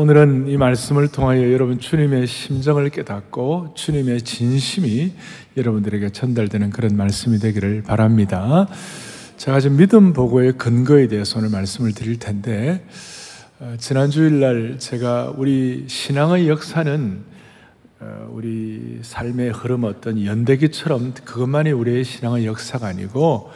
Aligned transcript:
오늘은 0.00 0.46
이 0.46 0.56
말씀을 0.56 1.08
통하여 1.08 1.52
여러분 1.52 1.80
주님의 1.80 2.28
심정을 2.28 2.88
깨닫고 2.88 3.74
주님의 3.74 4.22
진심이 4.22 5.12
여러분들에게 5.56 6.10
전달되는 6.10 6.70
그런 6.70 6.96
말씀이 6.96 7.40
되기를 7.40 7.82
바랍니다. 7.82 8.68
제가 9.38 9.58
지금 9.58 9.76
믿음 9.76 10.12
보고의 10.12 10.52
근거에 10.52 11.08
대해서 11.08 11.40
오늘 11.40 11.50
말씀을 11.50 11.94
드릴 11.94 12.20
텐데 12.20 12.86
어, 13.58 13.74
지난 13.78 14.10
주일날 14.10 14.76
제가 14.78 15.34
우리 15.36 15.86
신앙의 15.88 16.48
역사는 16.48 17.18
어, 17.98 18.28
우리 18.30 19.00
삶의 19.02 19.50
흐름 19.50 19.82
어떤 19.82 20.24
연대기처럼 20.24 21.14
그것만이 21.24 21.72
우리의 21.72 22.04
신앙의 22.04 22.46
역사가 22.46 22.86
아니고 22.86 23.50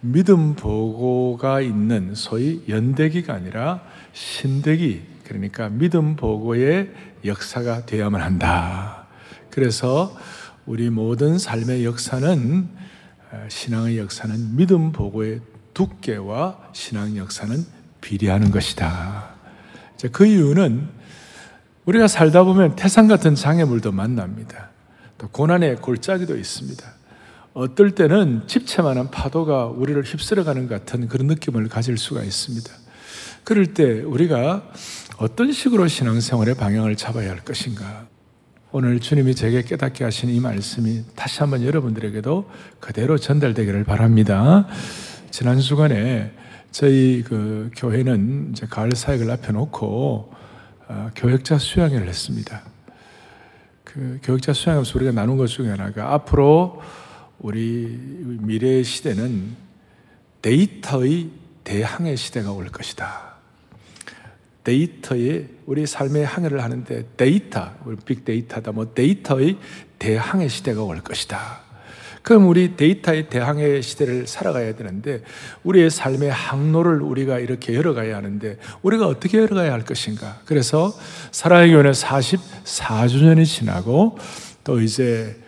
믿음 0.00 0.54
보고가 0.54 1.62
있는 1.62 2.14
소위 2.14 2.62
연대기가 2.68 3.32
아니라 3.32 3.80
신대기 4.12 5.16
그러니까 5.28 5.68
믿음 5.68 6.16
보고의 6.16 6.90
역사가 7.24 7.84
되어야만 7.84 8.22
한다. 8.22 9.06
그래서 9.50 10.16
우리 10.64 10.88
모든 10.88 11.38
삶의 11.38 11.84
역사는 11.84 12.68
어, 13.30 13.46
신앙의 13.48 13.98
역사는 13.98 14.56
믿음 14.56 14.90
보고의 14.90 15.40
두께와 15.74 16.70
신앙 16.72 17.16
역사는 17.18 17.62
비례하는 18.00 18.50
것이다. 18.50 19.34
그 20.12 20.24
이유는 20.24 20.88
우리가 21.84 22.08
살다 22.08 22.44
보면 22.44 22.76
태산 22.76 23.06
같은 23.06 23.34
장애물도 23.34 23.92
만납니다. 23.92 24.70
또 25.18 25.28
고난의 25.28 25.76
골짜기도 25.76 26.36
있습니다. 26.36 26.84
어떨 27.52 27.90
때는 27.90 28.44
집채만한 28.46 29.10
파도가 29.10 29.66
우리를 29.66 30.02
휩쓸어가는 30.02 30.68
같은 30.68 31.08
그런 31.08 31.26
느낌을 31.26 31.68
가질 31.68 31.98
수가 31.98 32.22
있습니다. 32.22 32.70
그럴 33.44 33.72
때 33.72 34.02
우리가 34.02 34.70
어떤 35.18 35.50
식으로 35.50 35.88
신앙생활의 35.88 36.54
방향을 36.54 36.94
잡아야 36.94 37.30
할 37.30 37.44
것인가? 37.44 38.06
오늘 38.70 39.00
주님이 39.00 39.34
제게 39.34 39.62
깨닫게 39.62 40.04
하신 40.04 40.30
이 40.30 40.38
말씀이 40.38 41.02
다시 41.16 41.40
한번 41.40 41.64
여러분들에게도 41.64 42.48
그대로 42.78 43.18
전달되기를 43.18 43.82
바랍니다. 43.82 44.68
지난 45.32 45.58
주간에 45.58 46.32
저희 46.70 47.24
그 47.26 47.68
교회는 47.76 48.50
이제 48.52 48.66
가을 48.66 48.92
사역을 48.94 49.28
앞에 49.28 49.52
놓고 49.52 50.32
어, 50.86 51.10
교역자 51.16 51.58
수양회를 51.58 52.06
했습니다. 52.06 52.62
그 53.82 54.20
교역자 54.22 54.52
수양회에서 54.52 54.92
우리가 54.98 55.10
나눈 55.10 55.36
것 55.36 55.48
중에 55.48 55.70
하나가 55.70 56.14
앞으로 56.14 56.80
우리 57.40 58.38
미래의 58.40 58.84
시대는 58.84 59.56
데이터의 60.42 61.30
대항해 61.64 62.14
시대가 62.14 62.52
올 62.52 62.68
것이다. 62.68 63.27
데이터에 64.68 65.46
우리 65.64 65.86
삶의 65.86 66.26
항해를 66.26 66.62
하는데 66.62 67.06
데이터, 67.16 67.70
우리 67.86 67.96
빅데이터다, 67.96 68.72
뭐 68.72 68.92
데이터의 68.92 69.56
대항해 69.98 70.48
시대가 70.48 70.82
올 70.82 71.00
것이다. 71.00 71.60
그럼 72.20 72.48
우리 72.48 72.76
데이터의 72.76 73.30
대항해 73.30 73.80
시대를 73.80 74.26
살아가야 74.26 74.74
되는데 74.74 75.22
우리의 75.64 75.88
삶의 75.88 76.30
항로를 76.30 77.00
우리가 77.00 77.38
이렇게 77.38 77.74
열어가야 77.74 78.14
하는데 78.14 78.58
우리가 78.82 79.06
어떻게 79.06 79.38
열어가야 79.38 79.72
할 79.72 79.86
것인가? 79.86 80.42
그래서 80.44 80.92
사랑의 81.32 81.70
교회 81.70 81.90
44주년이 81.90 83.46
지나고 83.46 84.18
또 84.64 84.82
이제 84.82 85.40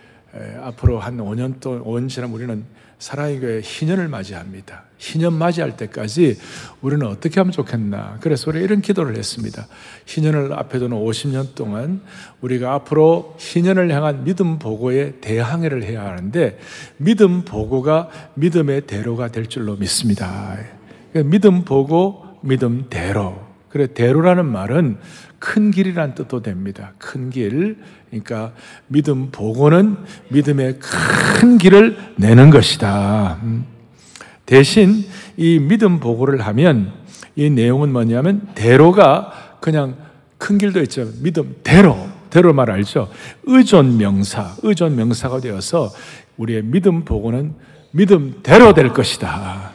앞으로 0.63 0.99
한 0.99 1.17
5년 1.17 1.59
또 1.59 1.83
5년 1.83 2.09
지나면 2.09 2.35
우리는 2.35 2.65
사랑의 2.97 3.39
교회 3.39 3.61
희년을 3.61 4.07
맞이합니다. 4.07 4.85
희년 5.01 5.33
맞이할 5.33 5.77
때까지 5.77 6.37
우리는 6.81 7.05
어떻게 7.07 7.39
하면 7.39 7.51
좋겠나. 7.51 8.17
그래서 8.21 8.51
우리 8.51 8.61
이런 8.61 8.81
기도를 8.81 9.17
했습니다. 9.17 9.67
희년을 10.05 10.53
앞에 10.53 10.77
두는 10.77 10.95
50년 10.95 11.55
동안 11.55 12.01
우리가 12.41 12.73
앞으로 12.75 13.35
희년을 13.39 13.91
향한 13.91 14.23
믿음 14.23 14.59
보고에 14.59 15.13
대항해를 15.19 15.83
해야 15.83 16.05
하는데 16.05 16.59
믿음 16.97 17.41
보고가 17.41 18.09
믿음의 18.35 18.81
대로가 18.81 19.29
될 19.29 19.47
줄로 19.47 19.75
믿습니다. 19.75 20.55
그러니까 21.11 21.31
믿음 21.31 21.63
보고 21.65 22.23
믿음 22.41 22.85
대로. 22.89 23.41
그래 23.69 23.87
대로라는 23.87 24.45
말은 24.45 24.97
큰 25.39 25.71
길이란 25.71 26.13
뜻도 26.13 26.43
됩니다. 26.43 26.93
큰 26.99 27.31
길. 27.31 27.77
그러니까 28.09 28.53
믿음 28.87 29.31
보고는 29.31 29.97
믿음의 30.29 30.77
큰 30.79 31.57
길을 31.57 31.97
내는 32.17 32.51
것이다. 32.51 33.39
음. 34.51 34.55
대신 34.55 35.05
이 35.37 35.59
믿음 35.59 35.99
보고를 35.99 36.41
하면 36.41 36.91
이 37.35 37.49
내용은 37.49 37.91
뭐냐면 37.91 38.49
대로가 38.53 39.31
그냥 39.61 39.95
큰 40.37 40.57
길도 40.57 40.81
있죠. 40.81 41.07
믿음 41.21 41.55
대로. 41.63 42.11
대로 42.29 42.53
말 42.53 42.71
알죠? 42.71 43.09
의존 43.43 43.97
명사, 43.97 44.55
의존 44.63 44.95
명사가 44.95 45.41
되어서 45.41 45.91
우리의 46.37 46.63
믿음 46.63 47.03
보고는 47.03 47.53
믿음대로 47.91 48.73
될 48.73 48.89
것이다. 48.89 49.71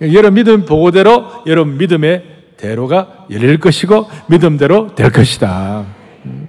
여러분 0.00 0.34
믿음 0.34 0.64
보고대로 0.64 1.44
여러분 1.46 1.78
믿음의 1.78 2.24
대로가 2.56 3.26
열릴 3.30 3.60
것이고 3.60 4.08
믿음대로 4.28 4.94
될 4.96 5.12
것이다. 5.12 5.86
음. 6.26 6.48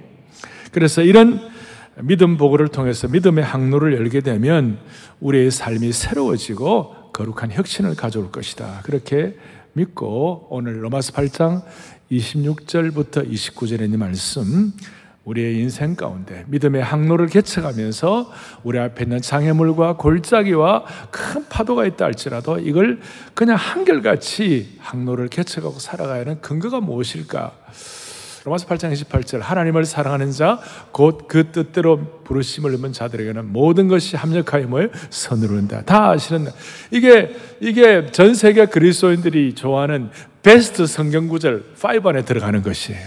그래서 0.72 1.02
이런 1.02 1.40
믿음 2.02 2.36
보고를 2.36 2.68
통해서 2.68 3.06
믿음의 3.06 3.44
항로를 3.44 3.94
열게 3.94 4.20
되면 4.20 4.78
우리의 5.20 5.52
삶이 5.52 5.92
새로워지고 5.92 6.99
거룩한 7.20 7.52
혁신을 7.52 7.96
가져올 7.96 8.30
것이다. 8.30 8.80
그렇게 8.82 9.36
믿고 9.74 10.46
오늘 10.50 10.82
로마서 10.82 11.12
8장 11.12 11.62
26절부터 12.10 13.30
29절의 13.30 13.92
이 13.92 13.96
말씀 13.96 14.72
우리의 15.24 15.60
인생 15.60 15.94
가운데 15.94 16.44
믿음의 16.48 16.82
항로를 16.82 17.26
개척하면서 17.26 18.32
우리 18.64 18.78
앞에 18.78 19.04
있는 19.04 19.20
장애물과 19.20 19.96
골짜기와 19.98 20.84
큰 21.10 21.46
파도가 21.48 21.84
있다 21.84 22.06
할지라도 22.06 22.58
이걸 22.58 23.00
그냥 23.34 23.56
한결같이 23.56 24.78
항로를 24.78 25.28
개척하고 25.28 25.78
살아가야 25.78 26.20
하는 26.20 26.40
근거가 26.40 26.80
무엇일까? 26.80 27.52
로마서 28.44 28.66
8장 28.66 28.92
28절 28.92 29.40
하나님을 29.40 29.84
사랑하는 29.84 30.30
자 30.32 30.60
곧 30.92 31.28
그 31.28 31.52
뜻대로 31.52 32.00
부르심을 32.24 32.74
입은 32.74 32.92
자들에게는 32.92 33.52
모든 33.52 33.88
것이 33.88 34.16
합력하여 34.16 34.66
뭘 34.66 34.90
선으로 35.10 35.56
한다. 35.56 35.82
다 35.84 36.10
아시는 36.10 36.50
이게 36.90 37.34
이게 37.60 38.06
전 38.12 38.34
세계 38.34 38.66
그리스도인들이 38.66 39.54
좋아하는 39.54 40.10
베스트 40.42 40.86
성경 40.86 41.28
구절 41.28 41.64
5 41.82 42.08
안에 42.08 42.22
들어가는 42.22 42.62
것이에요. 42.62 43.00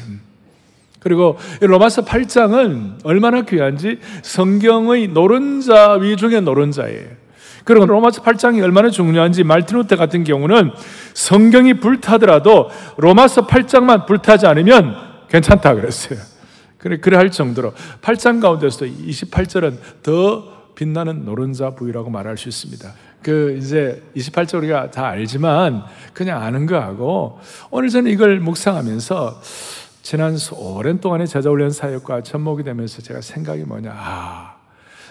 그리고 0.99 1.37
로마서 1.59 2.05
8장은 2.05 2.99
얼마나 3.03 3.41
귀한지 3.41 3.99
성경의 4.21 5.09
노른자 5.09 5.93
위중의 5.93 6.41
노른자예요. 6.41 7.23
그리고 7.65 7.85
로마서 7.85 8.21
8장이 8.21 8.61
얼마나 8.61 8.89
중요한지 8.89 9.43
말틴 9.43 9.77
루테 9.77 9.95
같은 9.95 10.23
경우는 10.23 10.71
성경이 11.13 11.75
불타더라도 11.75 12.69
로마서 12.97 13.47
8장만 13.47 14.05
불타지 14.05 14.47
않으면 14.47 15.12
괜찮다 15.33 15.73
그랬어요. 15.73 16.19
그래, 16.77 16.97
그래 16.97 17.17
할 17.17 17.31
정도로 17.31 17.73
8장 18.01 18.39
가운데서 18.39 18.85
28절은 18.85 19.77
더 20.03 20.53
빛나는 20.75 21.25
노른자 21.25 21.71
부위라고 21.71 22.09
말할 22.11 22.37
수 22.37 22.49
있습니다. 22.49 22.93
그 23.23 23.57
이제 23.57 24.03
28절 24.15 24.59
우리가 24.59 24.91
다 24.91 25.07
알지만 25.07 25.83
그냥 26.13 26.43
아는 26.43 26.65
거하고 26.65 27.39
오늘 27.71 27.89
저는 27.89 28.11
이걸 28.11 28.39
묵상하면서 28.41 29.41
지난 30.03 30.37
오랜 30.57 30.99
동안의 30.99 31.27
제자 31.27 31.49
훈련 31.49 31.71
사역과 31.71 32.21
접목이 32.21 32.63
되면서 32.63 33.01
제가 33.01 33.21
생각이 33.21 33.63
뭐냐. 33.63 33.91
아, 33.95 34.52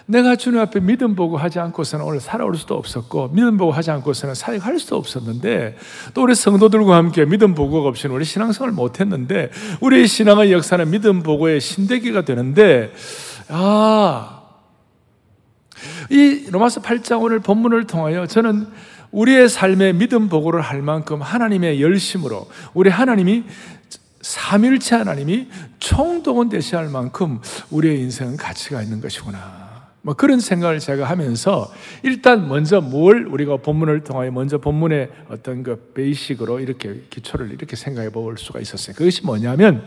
내가 0.07 0.37
주님 0.37 0.61
앞에 0.61 0.81
믿음 0.81 1.15
보고 1.15 1.37
하지 1.37 1.59
않고서는 1.61 2.05
오늘 2.05 2.21
살아올 2.21 2.57
수도 2.57 2.75
없었고, 2.75 3.29
믿음 3.33 3.57
보고 3.57 3.73
하지 3.73 3.91
않고서는 3.91 4.35
사역할 4.35 4.79
수도 4.79 4.97
없었는데, 4.97 5.77
또 6.15 6.23
우리 6.23 6.35
성도들과 6.35 6.97
함께 6.97 7.25
믿음 7.25 7.55
보고가 7.55 7.89
없이는 7.89 8.15
우리 8.15 8.25
신앙생활을 8.25 8.75
못했는데, 8.75 9.51
우리의 9.81 10.07
신앙의 10.07 10.53
역사는 10.53 10.91
믿음 10.91 11.23
보고의 11.23 11.61
신대기가 11.61 12.25
되는데, 12.25 12.93
아, 13.49 14.43
이 16.11 16.47
로마서 16.50 16.81
8장 16.81 17.23
오늘 17.23 17.41
본문을 17.41 17.87
통하여 17.87 18.26
저는 18.26 18.67
우리의 19.11 19.49
삶의 19.49 19.94
믿음 19.94 20.29
보고를 20.29 20.61
할 20.61 20.82
만큼 20.82 21.21
하나님의 21.21 21.82
열심으로 21.82 22.49
우리 22.75 22.91
하나님이 22.91 23.44
삼일체 24.23 24.97
하나님이 24.97 25.49
총동원 25.79 26.49
되셔야 26.49 26.81
할 26.82 26.88
만큼 26.88 27.41
우리의 27.71 28.00
인생은 28.00 28.37
가치가 28.37 28.81
있는 28.82 29.00
것이구나. 29.00 29.62
뭐 30.02 30.14
그런 30.14 30.40
생각을 30.40 30.81
제가 30.81 31.08
하면서 31.08 31.72
일단 32.02 32.49
먼저 32.49 32.81
뭘 32.81 33.26
우리가 33.26 33.58
본문을 33.58 34.02
통하여 34.02 34.31
먼저 34.32 34.58
본문의 34.58 35.08
어떤 35.28 35.62
그 35.62 35.93
베이식으로 35.94 36.60
이렇게 36.60 37.02
기초를 37.08 37.52
이렇게 37.52 37.76
생각해 37.76 38.10
볼 38.10 38.37
수가 38.37 38.60
있었어요. 38.60 38.96
그것이 38.96 39.25
뭐냐면 39.25 39.87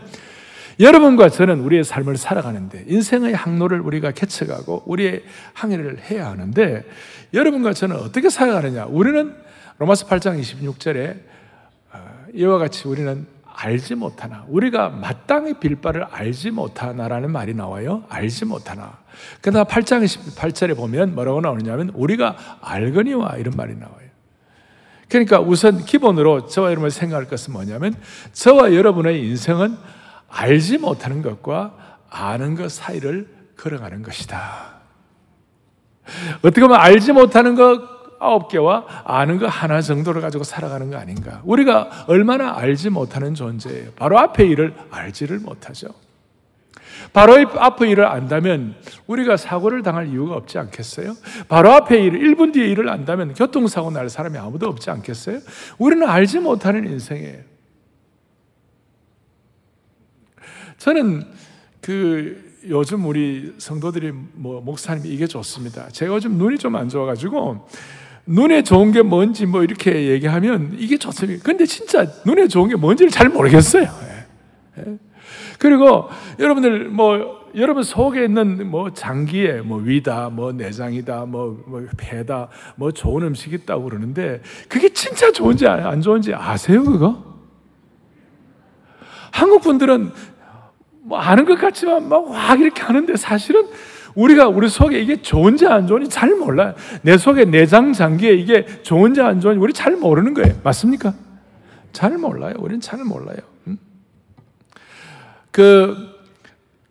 여러분과 0.79 1.29
저는 1.29 1.59
우리의 1.59 1.83
삶을 1.83 2.17
살아가는데 2.17 2.85
인생의 2.87 3.33
항로를 3.33 3.81
우리가 3.81 4.11
개척하고 4.11 4.83
우리의 4.85 5.23
항해를 5.53 5.99
해야 6.09 6.29
하는데 6.29 6.83
여러분과 7.33 7.73
저는 7.73 7.97
어떻게 7.97 8.29
살아가느냐? 8.29 8.85
우리는 8.85 9.35
로마서 9.77 10.07
8장 10.07 10.39
26절에 10.39 11.19
어, 11.91 11.99
이와 12.33 12.57
같이 12.57 12.87
우리는 12.87 13.25
알지 13.55 13.95
못하나 13.95 14.43
우리가 14.49 14.89
마땅히 14.89 15.53
빌 15.53 15.77
바를 15.77 16.05
알지 16.11 16.51
못하나라는 16.51 17.31
말이 17.31 17.53
나와요. 17.53 18.03
알지 18.09 18.45
못하나. 18.45 18.97
그러나 19.41 19.63
8장 19.63 20.03
18절에 20.03 20.75
보면 20.75 21.15
뭐라고 21.15 21.39
나오느냐면 21.39 21.91
우리가 21.93 22.35
알거니와 22.61 23.37
이런 23.37 23.55
말이 23.55 23.75
나와요. 23.75 24.05
그러니까 25.07 25.39
우선 25.39 25.85
기본으로 25.85 26.47
저와 26.47 26.71
여러분 26.71 26.89
생각할 26.89 27.27
것은 27.27 27.53
뭐냐면 27.53 27.95
저와 28.33 28.73
여러분의 28.73 29.25
인생은 29.25 29.77
알지 30.27 30.79
못하는 30.79 31.21
것과 31.21 31.99
아는 32.09 32.55
것 32.55 32.71
사이를 32.71 33.29
걸어가는 33.57 34.03
것이다. 34.03 34.75
어떻게 36.39 36.61
보면 36.61 36.77
알지 36.77 37.13
못하는 37.13 37.55
것 37.55 37.94
아홉 38.19 38.49
개와 38.49 38.85
아는 39.03 39.37
거 39.37 39.47
하나 39.47 39.81
정도를 39.81 40.21
가지고 40.21 40.43
살아가는 40.43 40.89
거 40.89 40.97
아닌가. 40.97 41.41
우리가 41.43 42.05
얼마나 42.07 42.55
알지 42.57 42.89
못하는 42.89 43.33
존재예요. 43.35 43.91
바로 43.95 44.19
앞의 44.19 44.49
일을 44.49 44.73
알지를 44.89 45.39
못하죠. 45.39 45.89
바로 47.13 47.35
앞의 47.35 47.91
일을 47.91 48.05
안다면 48.05 48.75
우리가 49.07 49.37
사고를 49.37 49.83
당할 49.83 50.07
이유가 50.07 50.35
없지 50.35 50.57
않겠어요? 50.57 51.15
바로 51.47 51.71
앞의 51.71 52.03
일, 52.03 52.13
1분 52.13 52.53
뒤에 52.53 52.67
일을 52.67 52.89
안다면 52.89 53.33
교통사고 53.35 53.91
날 53.91 54.09
사람이 54.09 54.37
아무도 54.37 54.67
없지 54.67 54.89
않겠어요? 54.89 55.39
우리는 55.77 56.07
알지 56.07 56.39
못하는 56.39 56.85
인생이에요. 56.87 57.39
저는 60.77 61.25
그 61.81 62.43
요즘 62.67 63.05
우리 63.05 63.53
성도들이 63.57 64.11
뭐 64.33 64.59
목사님이 64.61 65.07
이게 65.09 65.27
좋습니다. 65.27 65.87
제가 65.89 66.15
요즘 66.15 66.33
눈이 66.37 66.57
좀 66.57 66.75
안 66.75 66.89
좋아가지고 66.89 67.67
눈에 68.27 68.63
좋은 68.63 68.91
게 68.91 69.01
뭔지 69.01 69.45
뭐 69.45 69.63
이렇게 69.63 70.09
얘기하면 70.09 70.75
이게 70.77 70.97
좋습니다. 70.97 71.43
근데 71.43 71.65
진짜 71.65 72.05
눈에 72.25 72.47
좋은 72.47 72.69
게 72.69 72.75
뭔지를 72.75 73.11
잘 73.11 73.29
모르겠어요. 73.29 73.83
예. 73.83 74.81
예. 74.81 74.97
그리고 75.59 76.09
여러분들 76.39 76.89
뭐 76.89 77.45
여러분 77.55 77.83
속에 77.83 78.25
있는 78.25 78.69
뭐 78.69 78.91
장기에 78.91 79.61
뭐 79.61 79.77
위다, 79.77 80.29
뭐 80.29 80.51
내장이다, 80.51 81.25
뭐, 81.25 81.63
뭐 81.65 81.85
배다, 81.95 82.49
뭐 82.75 82.91
좋은 82.91 83.23
음식 83.23 83.53
있다고 83.53 83.85
그러는데 83.85 84.41
그게 84.67 84.89
진짜 84.89 85.31
좋은지 85.31 85.65
안 85.65 86.01
좋은지 86.01 86.33
아세요 86.33 86.83
그거? 86.83 87.23
한국 89.31 89.61
분들은 89.61 90.11
뭐 91.03 91.19
아는 91.19 91.45
것 91.45 91.57
같지만 91.59 92.09
막 92.09 92.29
확 92.31 92.59
이렇게 92.59 92.81
하는데 92.81 93.15
사실은 93.15 93.67
우리가 94.15 94.47
우리 94.47 94.67
속에 94.67 94.99
이게 94.99 95.21
좋은지 95.21 95.67
안 95.67 95.87
좋은지 95.87 96.09
잘 96.09 96.35
몰라요. 96.35 96.73
내 97.01 97.17
속에 97.17 97.45
내장 97.45 97.93
장기에 97.93 98.33
이게 98.33 98.65
좋은지 98.81 99.21
안 99.21 99.41
좋은지 99.41 99.59
우리 99.59 99.73
잘 99.73 99.95
모르는 99.95 100.33
거예요. 100.33 100.55
맞습니까? 100.63 101.13
잘 101.91 102.17
몰라요. 102.17 102.53
우리는 102.59 102.81
잘 102.81 103.03
몰라요. 103.03 103.37
음? 103.67 103.77
그, 105.51 105.95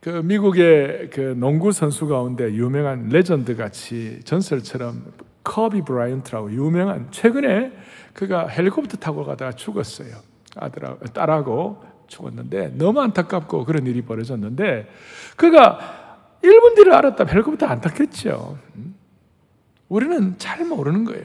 그 0.00 0.08
미국의 0.24 1.10
그 1.12 1.34
농구 1.36 1.72
선수 1.72 2.06
가운데 2.06 2.52
유명한 2.52 3.08
레전드 3.08 3.56
같이 3.56 4.20
전설처럼 4.24 5.04
코비 5.42 5.82
브라이언트라고 5.82 6.52
유명한 6.52 7.08
최근에 7.10 7.72
그가 8.12 8.46
헬리콥터 8.48 8.98
타고 8.98 9.24
가다가 9.24 9.52
죽었어요. 9.52 10.14
아들하고 10.56 11.04
딸하고 11.06 11.82
죽었는데 12.06 12.74
너무 12.76 13.00
안타깝고 13.00 13.64
그런 13.64 13.86
일이 13.86 14.02
벌어졌는데 14.02 14.88
그가 15.36 16.03
1분 16.44 16.76
뒤를 16.76 16.92
알았다. 16.94 17.24
헬기부터 17.24 17.66
안 17.66 17.80
탔겠죠. 17.80 18.58
우리는 19.88 20.34
잘 20.38 20.64
모르는 20.64 21.04
거예요. 21.04 21.24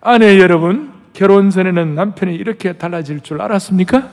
아내 0.00 0.40
여러분, 0.40 0.92
결혼 1.12 1.50
전에는 1.50 1.94
남편이 1.94 2.34
이렇게 2.34 2.72
달라질 2.74 3.20
줄 3.20 3.40
알았습니까? 3.42 4.08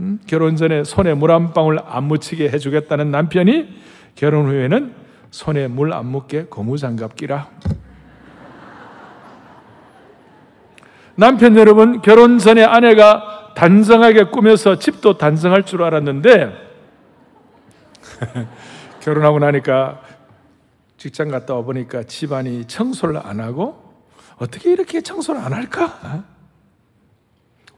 음? 0.00 0.20
결혼 0.26 0.56
전에 0.56 0.84
손에 0.84 1.14
물 1.14 1.30
한 1.30 1.52
방울 1.52 1.78
안 1.84 2.04
묻히게 2.04 2.50
해주겠다는 2.50 3.10
남편이 3.10 3.68
결혼 4.14 4.46
후에는 4.46 4.92
손에 5.30 5.68
물 5.68 5.92
안 5.92 6.06
묻게 6.06 6.44
고무장갑 6.44 7.16
끼라. 7.16 7.48
남편 11.16 11.56
여러분, 11.56 12.00
결혼 12.00 12.38
전에 12.38 12.62
아내가 12.62 13.52
단정하게 13.56 14.24
꾸며서 14.24 14.78
집도 14.78 15.18
단정할 15.18 15.64
줄 15.64 15.82
알았는데 15.82 16.67
결혼하고 19.00 19.38
나니까 19.38 20.02
직장 20.96 21.28
갔다 21.28 21.54
와 21.54 21.62
보니까 21.62 22.02
집안이 22.02 22.64
청소를 22.66 23.20
안 23.22 23.40
하고 23.40 23.88
어떻게 24.36 24.72
이렇게 24.72 25.00
청소를 25.00 25.40
안 25.40 25.52
할까? 25.52 25.98
어? 26.02 26.24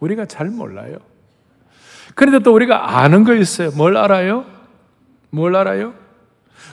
우리가 0.01 0.27
잘 0.27 0.47
몰라요. 0.49 0.97
그런데 2.15 2.41
또 2.41 2.55
우리가 2.55 2.99
아는 2.99 3.25
거 3.25 3.35
있어요. 3.35 3.71
뭘 3.73 3.97
알아요? 3.97 4.45
뭘 5.31 5.55
알아요? 5.55 5.95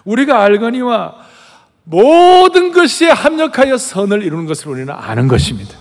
우리가 0.06 0.42
알거니와 0.44 1.16
모든 1.84 2.72
것이 2.72 3.06
합력하여 3.06 3.78
선을 3.78 4.24
이루는 4.24 4.46
것을 4.46 4.70
우리는 4.70 4.94
아는 4.94 5.28
것입니다. 5.28 5.78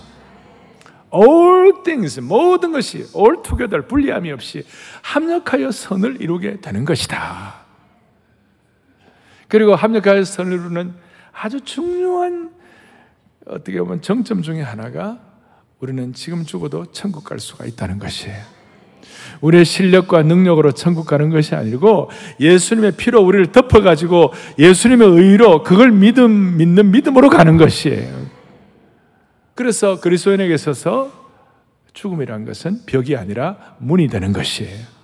All 1.13 1.83
things, 1.83 2.19
모든 2.19 2.71
것이 2.71 3.05
all 3.15 3.41
together, 3.43 3.87
분리함이 3.87 4.31
없이 4.31 4.65
합력하여 5.01 5.71
선을 5.71 6.21
이루게 6.21 6.59
되는 6.61 6.85
것이다. 6.85 7.66
그리고 9.47 9.75
합력하여 9.75 10.23
선을 10.23 10.53
이루는 10.53 10.93
아주 11.31 11.61
중요한 11.61 12.51
어떻게 13.45 13.79
보면 13.79 14.01
정점 14.01 14.41
중에 14.41 14.61
하나가 14.61 15.19
우리는 15.79 16.13
지금 16.13 16.43
죽어도 16.43 16.87
천국 16.91 17.23
갈 17.23 17.39
수가 17.39 17.65
있다는 17.65 17.99
것이에요. 17.99 18.57
우리의 19.41 19.65
실력과 19.65 20.23
능력으로 20.23 20.71
천국 20.71 21.05
가는 21.05 21.29
것이 21.29 21.55
아니고 21.55 22.09
예수님의 22.39 22.93
피로 22.97 23.21
우리를 23.21 23.51
덮어가지고 23.51 24.33
예수님의 24.57 25.07
의로 25.07 25.63
그걸 25.63 25.91
믿음, 25.91 26.57
믿는 26.57 26.91
믿음으로 26.91 27.29
가는 27.29 27.57
것이에요. 27.57 28.27
그래서 29.53 29.99
그리스도인에게 29.99 30.53
있어서 30.53 31.11
죽음이란 31.93 32.45
것은 32.45 32.85
벽이 32.85 33.15
아니라 33.15 33.75
문이 33.79 34.07
되는 34.07 34.33
것이에요. 34.33 34.96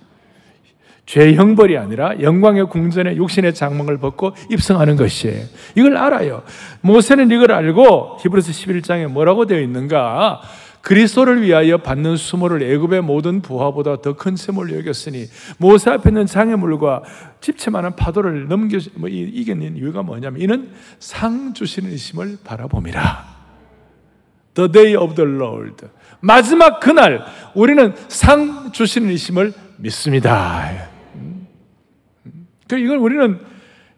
죄 1.06 1.34
형벌이 1.34 1.76
아니라 1.76 2.18
영광의 2.20 2.68
궁전에 2.68 3.16
육신의 3.16 3.54
장막을 3.54 3.98
벗고 3.98 4.32
입성하는 4.50 4.96
것이에요. 4.96 5.44
이걸 5.74 5.96
알아요. 5.96 6.42
모세는 6.80 7.30
이걸 7.30 7.52
알고 7.52 8.18
히브리서 8.22 8.52
11장에 8.52 9.06
뭐라고 9.08 9.46
되어 9.46 9.60
있는가? 9.60 10.40
그리스도를 10.80 11.40
위하여 11.42 11.78
받는 11.78 12.16
수모를 12.16 12.62
애굽의 12.62 13.00
모든 13.02 13.40
부하보다 13.40 14.02
더 14.02 14.14
큰 14.14 14.36
셈을 14.36 14.76
여겼으니 14.78 15.26
모세 15.56 15.90
앞에 15.90 16.10
있는 16.10 16.26
장애물과 16.26 17.02
집채만한 17.40 17.96
파도를 17.96 18.48
넘겨 18.48 18.78
뭐 18.94 19.08
이겨낸 19.08 19.76
이유가 19.76 20.02
뭐냐면 20.02 20.40
이는 20.42 20.70
상 20.98 21.54
주시는 21.54 21.90
이심을 21.90 22.38
바라봄이라. 22.44 23.34
The 24.54 24.70
day 24.70 24.94
of 24.94 25.14
the 25.14 25.28
Lord. 25.30 25.86
마지막 26.20 26.80
그날 26.80 27.24
우리는 27.54 27.94
상 28.08 28.70
주시는 28.72 29.10
이심을 29.10 29.52
믿습니다. 29.78 30.93
그 32.68 32.78
이걸 32.78 32.98
우리는 32.98 33.38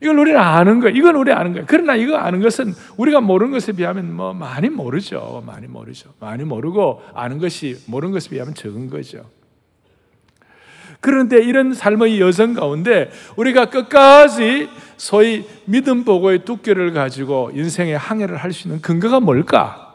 이걸 0.02 0.18
우리는 0.18 0.38
아는 0.38 0.80
거예요. 0.80 0.94
이건 0.96 1.16
우리 1.16 1.32
아는 1.32 1.52
거예요. 1.52 1.64
그러나 1.68 1.94
이거 1.96 2.16
아는 2.16 2.42
것은 2.42 2.74
우리가 2.96 3.20
모르는 3.20 3.52
것에 3.52 3.72
비하면 3.72 4.14
뭐 4.14 4.34
많이 4.34 4.68
모르죠. 4.68 5.42
많이 5.46 5.66
모르죠. 5.66 6.12
많이 6.20 6.44
모르고 6.44 7.02
아는 7.14 7.38
것이 7.38 7.78
모르는 7.86 8.12
것에 8.12 8.28
비하면 8.30 8.54
적은 8.54 8.90
거죠. 8.90 9.24
그런데 11.00 11.42
이런 11.42 11.72
삶의 11.72 12.20
여정 12.20 12.54
가운데 12.54 13.10
우리가 13.36 13.66
끝까지 13.66 14.68
소위 14.96 15.44
믿음 15.66 16.04
보고의 16.04 16.44
두께를 16.44 16.92
가지고 16.92 17.50
인생의 17.54 17.96
항해를 17.96 18.36
할 18.36 18.52
수 18.52 18.68
있는 18.68 18.80
근거가 18.80 19.20
뭘까? 19.20 19.85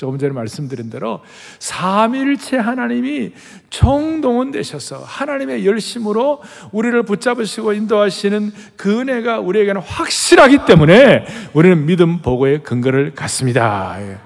조금 0.00 0.16
전에 0.16 0.32
말씀드린 0.32 0.88
대로 0.88 1.20
삼일체 1.58 2.56
하나님이 2.56 3.32
총동원 3.68 4.50
되셔서 4.50 4.96
하나님의 5.04 5.66
열심으로 5.66 6.40
우리를 6.72 7.02
붙잡으시고 7.02 7.74
인도하시는 7.74 8.50
그 8.76 9.00
은혜가 9.00 9.40
우리에게는 9.40 9.82
확실하기 9.82 10.60
때문에 10.66 11.26
우리는 11.52 11.84
믿음 11.84 12.22
보고의 12.22 12.62
근거를 12.62 13.14
갖습니다. 13.14 13.98
예. 14.00 14.16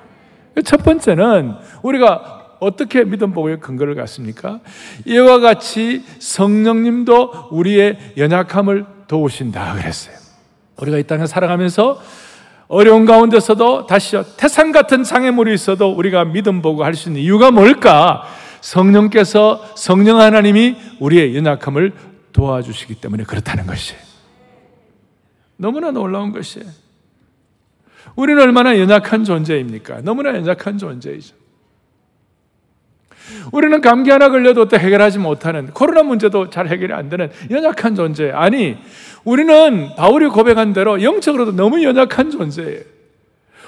첫 0.62 0.85
번째는 0.85 1.54
우리가 1.83 2.59
어떻게 2.61 3.02
믿음 3.02 3.33
보고의 3.33 3.59
근거를 3.59 3.97
갖습니까? 3.97 4.61
이와 5.07 5.40
같이 5.40 6.04
성령님도 6.21 7.49
우리의 7.50 8.12
연약함을 8.16 8.87
도우신다 9.09 9.75
그랬어요. 9.75 10.14
우리가 10.76 10.99
이 10.99 11.02
땅에 11.02 11.26
살아가면서 11.26 12.00
어려운 12.68 13.04
가운데서도 13.04 13.87
다시요 13.87 14.25
태산 14.37 14.73
같은 14.73 15.02
장애물이 15.02 15.52
있어도 15.54 15.92
우리가 15.92 16.25
믿음 16.25 16.62
보고 16.62 16.85
할 16.85 16.94
수 16.94 17.09
있는 17.09 17.21
이유가 17.23 17.50
뭘까? 17.50 18.25
성령께서 18.61 19.62
성령 19.76 20.21
하나님이 20.21 20.76
우리의 21.00 21.37
연약함을 21.37 21.92
도와주시기 22.33 22.94
때문에 22.97 23.25
그렇다는 23.25 23.66
것이 23.66 23.94
너무나 25.56 25.90
놀라운 25.90 26.33
것이 26.33 26.61
우리는 28.16 28.40
얼마나 28.42 28.78
연약한 28.78 29.25
존재입니까? 29.25 30.00
너무나 30.02 30.30
연약한 30.30 30.78
존재이죠. 30.78 31.35
우리는 33.52 33.81
감기 33.81 34.11
하나 34.11 34.28
걸려도 34.28 34.69
또 34.69 34.78
해결하지 34.78 35.19
못하는 35.19 35.71
코로나 35.73 36.02
문제도 36.02 36.50
잘 36.50 36.69
해결이 36.69 36.93
안 36.93 37.09
되는 37.09 37.31
연약한 37.50 37.95
존재. 37.95 38.31
아니, 38.31 38.76
우리는 39.25 39.90
바울이 39.97 40.28
고백한 40.28 40.73
대로 40.73 41.02
영적으로도 41.02 41.52
너무 41.52 41.83
연약한 41.83 42.31
존재예요. 42.31 42.81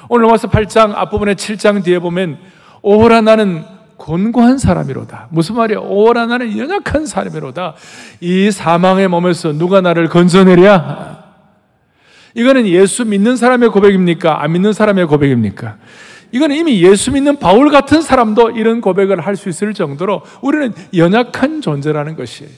오늘 0.08 0.26
와서 0.26 0.48
8장 0.48 0.94
앞부분에 0.94 1.34
7장 1.34 1.82
뒤에 1.82 1.98
보면 1.98 2.38
오호라 2.82 3.22
나는 3.22 3.64
곤고한 3.96 4.58
사람이로다. 4.58 5.28
무슨 5.30 5.56
말이야? 5.56 5.78
오호라 5.78 6.26
나는 6.26 6.56
연약한 6.56 7.06
사람이로다. 7.06 7.74
이 8.20 8.50
사망의 8.50 9.08
몸에서 9.08 9.52
누가 9.52 9.80
나를 9.80 10.08
건져내랴? 10.08 11.24
이거는 12.34 12.66
예수 12.66 13.06
믿는 13.06 13.36
사람의 13.36 13.70
고백입니까? 13.70 14.42
안 14.42 14.52
믿는 14.52 14.74
사람의 14.74 15.06
고백입니까? 15.06 15.76
이거는 16.32 16.56
이미 16.56 16.82
예수 16.82 17.12
믿는 17.12 17.38
바울 17.38 17.70
같은 17.70 18.02
사람도 18.02 18.50
이런 18.50 18.80
고백을 18.80 19.20
할 19.20 19.36
수 19.36 19.48
있을 19.48 19.74
정도로 19.74 20.22
우리는 20.42 20.72
연약한 20.96 21.60
존재라는 21.60 22.16
것이에요. 22.16 22.50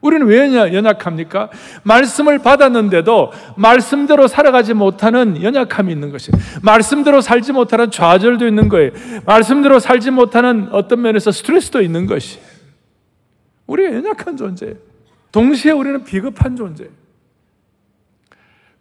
우리는 0.00 0.26
왜 0.26 0.54
연약합니까? 0.54 1.50
말씀을 1.82 2.38
받았는데도 2.38 3.32
말씀대로 3.56 4.28
살아가지 4.28 4.74
못하는 4.74 5.42
연약함이 5.42 5.92
있는 5.92 6.10
것이에요. 6.10 6.40
말씀대로 6.62 7.20
살지 7.20 7.52
못하는 7.52 7.90
좌절도 7.90 8.46
있는 8.46 8.68
거예요. 8.68 8.92
말씀대로 9.26 9.80
살지 9.80 10.12
못하는 10.12 10.68
어떤 10.70 11.02
면에서 11.02 11.32
스트레스도 11.32 11.80
있는 11.82 12.06
것이에요. 12.06 12.44
우리가 13.66 13.96
연약한 13.96 14.36
존재예요. 14.36 14.74
동시에 15.32 15.72
우리는 15.72 16.04
비겁한 16.04 16.54
존재예요. 16.54 16.92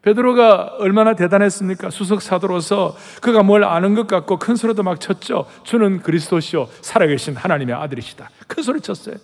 베드로가 0.07 0.75
얼마나 0.79 1.15
대단했습니까? 1.15 1.89
수석 1.89 2.21
사도로서 2.21 2.95
그가 3.21 3.43
뭘 3.43 3.65
아는 3.65 3.93
것 3.93 4.07
같고 4.07 4.39
큰 4.39 4.55
소리도 4.55 4.83
막 4.83 5.01
쳤죠. 5.01 5.45
주는 5.63 5.99
그리스도시요 5.99 6.69
살아계신 6.81 7.35
하나님의 7.35 7.75
아들이시다. 7.75 8.29
큰 8.47 8.63
소리 8.63 8.79
쳤어요. 8.79 9.15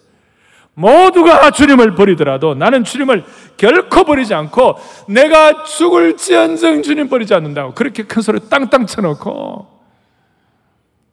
모두가 0.73 1.51
주님을 1.51 1.95
버리더라도 1.95 2.55
나는 2.55 2.83
주님을 2.83 3.23
결코 3.55 4.03
버리지 4.03 4.33
않고 4.33 4.75
내가 5.07 5.63
죽을지언정 5.63 6.81
주님 6.81 7.07
버리지 7.07 7.33
않는다고 7.33 7.73
그렇게 7.73 8.03
큰 8.03 8.21
소리 8.21 8.39
땅땅 8.49 8.87
쳐놓고 8.87 9.67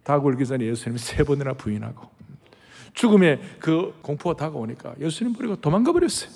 다 0.03 0.19
굴기 0.19 0.47
전에 0.47 0.65
예수님 0.65 0.97
세 0.99 1.23
번이나 1.23 1.53
부인하고 1.53 2.09
죽음의 2.95 3.41
그 3.61 3.95
공포가 4.03 4.35
다가오니까 4.35 4.95
예수님 4.99 5.35
버리고 5.35 5.57
도망가 5.57 5.93
버렸어요. 5.93 6.31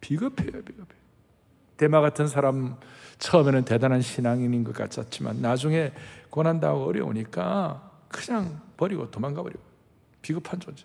비겁해요, 0.00 0.62
비겁해. 0.64 0.99
대마 1.80 2.02
같은 2.02 2.26
사람 2.26 2.76
처음에는 3.18 3.64
대단한 3.64 4.02
신앙인인 4.02 4.64
것 4.64 4.74
같았지만 4.74 5.40
나중에 5.40 5.92
고난당하고 6.28 6.84
어려우니까 6.84 7.90
그냥 8.08 8.60
버리고 8.76 9.10
도망가 9.10 9.42
버리고 9.42 9.60
비겁한 10.20 10.60
존재. 10.60 10.84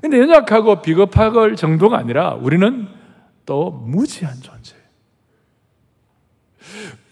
근데 0.00 0.18
연약하고 0.18 0.82
비겁할 0.82 1.54
정도가 1.54 1.98
아니라 1.98 2.34
우리는 2.34 2.88
또 3.46 3.70
무지한 3.70 4.34
존재. 4.40 4.74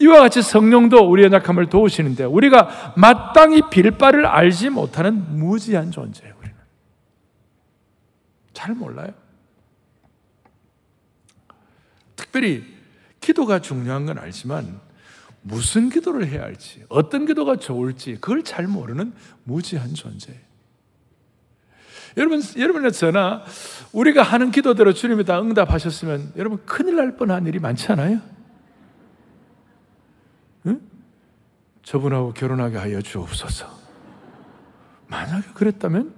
이와 0.01 0.19
같이 0.19 0.43
성령도 0.43 1.09
우리 1.09 1.23
연약함을 1.23 1.69
도우시는데 1.69 2.25
우리가 2.25 2.95
마땅히 2.97 3.63
빌 3.71 3.93
바를 3.93 4.27
알지 4.27 4.71
못하는 4.71 5.39
무지한 5.39 5.93
존재예요, 5.93 6.35
우리는. 6.41 6.57
잘 8.53 8.75
몰라요. 8.75 9.15
특별히 12.35 12.64
기도가 13.21 13.61
중요한 13.61 14.07
건 14.07 14.19
알지만 14.19 14.81
무슨 15.43 15.88
기도를 15.88 16.26
해야 16.26 16.43
할지, 16.43 16.85
어떤 16.88 17.26
기도가 17.26 17.57
좋을지 17.57 18.14
그걸 18.14 18.43
잘 18.43 18.67
모르는 18.67 19.12
무지한 19.45 19.95
존재. 19.95 20.41
여러분, 22.17 22.43
여러분의 22.57 22.91
전화 22.93 23.45
우리가 23.93 24.25
하는 24.25 24.50
기도대로 24.50 24.93
주님이 24.93 25.25
다 25.25 25.41
응답하셨으면 25.41 26.33
여러분 26.37 26.59
큰일 26.67 26.97
날 26.97 27.17
뻔한 27.17 27.47
일이 27.47 27.61
많지 27.61 27.93
않아요? 27.93 28.21
응? 30.67 30.81
저분하고 31.85 32.33
결혼하게 32.33 32.79
하여 32.79 33.00
주옵소서. 33.00 33.69
만약에 35.07 35.53
그랬다면 35.55 36.12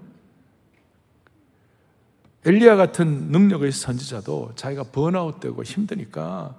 엘리야 2.46 2.76
같은 2.76 3.32
능력의 3.32 3.72
선지자도 3.72 4.52
자기가 4.54 4.84
번아웃되고 4.84 5.64
힘드니까 5.64 6.54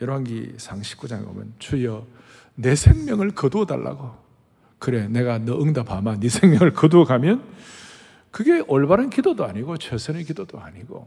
열왕기상 0.00 0.80
19장에 0.80 1.24
보면 1.24 1.54
주여 1.60 2.04
내 2.56 2.74
생명을 2.74 3.30
거두어 3.30 3.64
달라고. 3.64 4.16
그래 4.80 5.06
내가 5.06 5.38
너 5.38 5.60
응답하마. 5.62 6.18
네 6.18 6.28
생명을 6.28 6.72
거두어 6.72 7.04
가면 7.04 7.44
그게 8.32 8.60
올바른 8.66 9.08
기도도 9.08 9.44
아니고 9.44 9.76
최선의 9.78 10.24
기도도 10.24 10.58
아니고. 10.58 11.06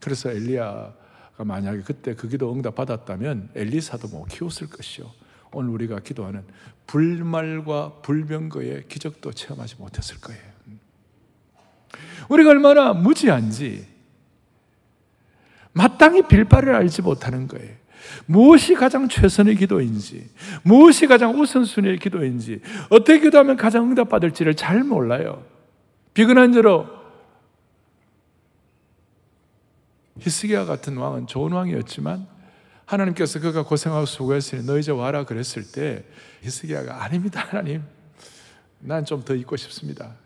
그래서 0.00 0.30
엘리야가 0.30 1.44
만약에 1.44 1.82
그때 1.82 2.14
그 2.14 2.28
기도 2.28 2.52
응답 2.52 2.76
받았다면 2.76 3.50
엘리사도 3.56 4.08
못 4.08 4.26
키웠을 4.26 4.70
것이요. 4.70 5.10
오늘 5.52 5.70
우리가 5.70 5.98
기도하는 5.98 6.44
불말과 6.86 8.00
불병거의 8.02 8.84
기적도 8.88 9.32
체험하지 9.32 9.76
못했을 9.78 10.20
거예요 10.20 10.57
우리가 12.28 12.50
얼마나 12.50 12.92
무지한지 12.92 13.86
마땅히 15.72 16.22
빌 16.22 16.44
바를 16.44 16.74
알지 16.74 17.02
못하는 17.02 17.46
거예요. 17.46 17.76
무엇이 18.26 18.74
가장 18.74 19.08
최선의 19.08 19.56
기도인지, 19.56 20.30
무엇이 20.62 21.06
가장 21.06 21.38
우선순위의 21.38 21.98
기도인지, 21.98 22.60
어떻게 22.90 23.20
기도하면 23.20 23.56
가장 23.56 23.90
응답받을지를 23.90 24.54
잘 24.54 24.82
몰라요. 24.82 25.44
비근한 26.14 26.52
저로 26.52 26.88
히스기야 30.20 30.64
같은 30.64 30.96
왕은 30.96 31.26
좋은 31.26 31.52
왕이었지만 31.52 32.26
하나님께서 32.86 33.38
그가 33.40 33.62
고생하고 33.62 34.06
수고했으니 34.06 34.66
너 34.66 34.78
이제 34.78 34.90
와라 34.90 35.24
그랬을 35.24 35.70
때 35.70 36.04
히스기야가 36.42 37.04
아닙니다 37.04 37.46
하나님 37.48 37.82
난 38.80 39.04
좀 39.04 39.22
더 39.22 39.34
있고 39.34 39.56
싶습니다 39.56 40.16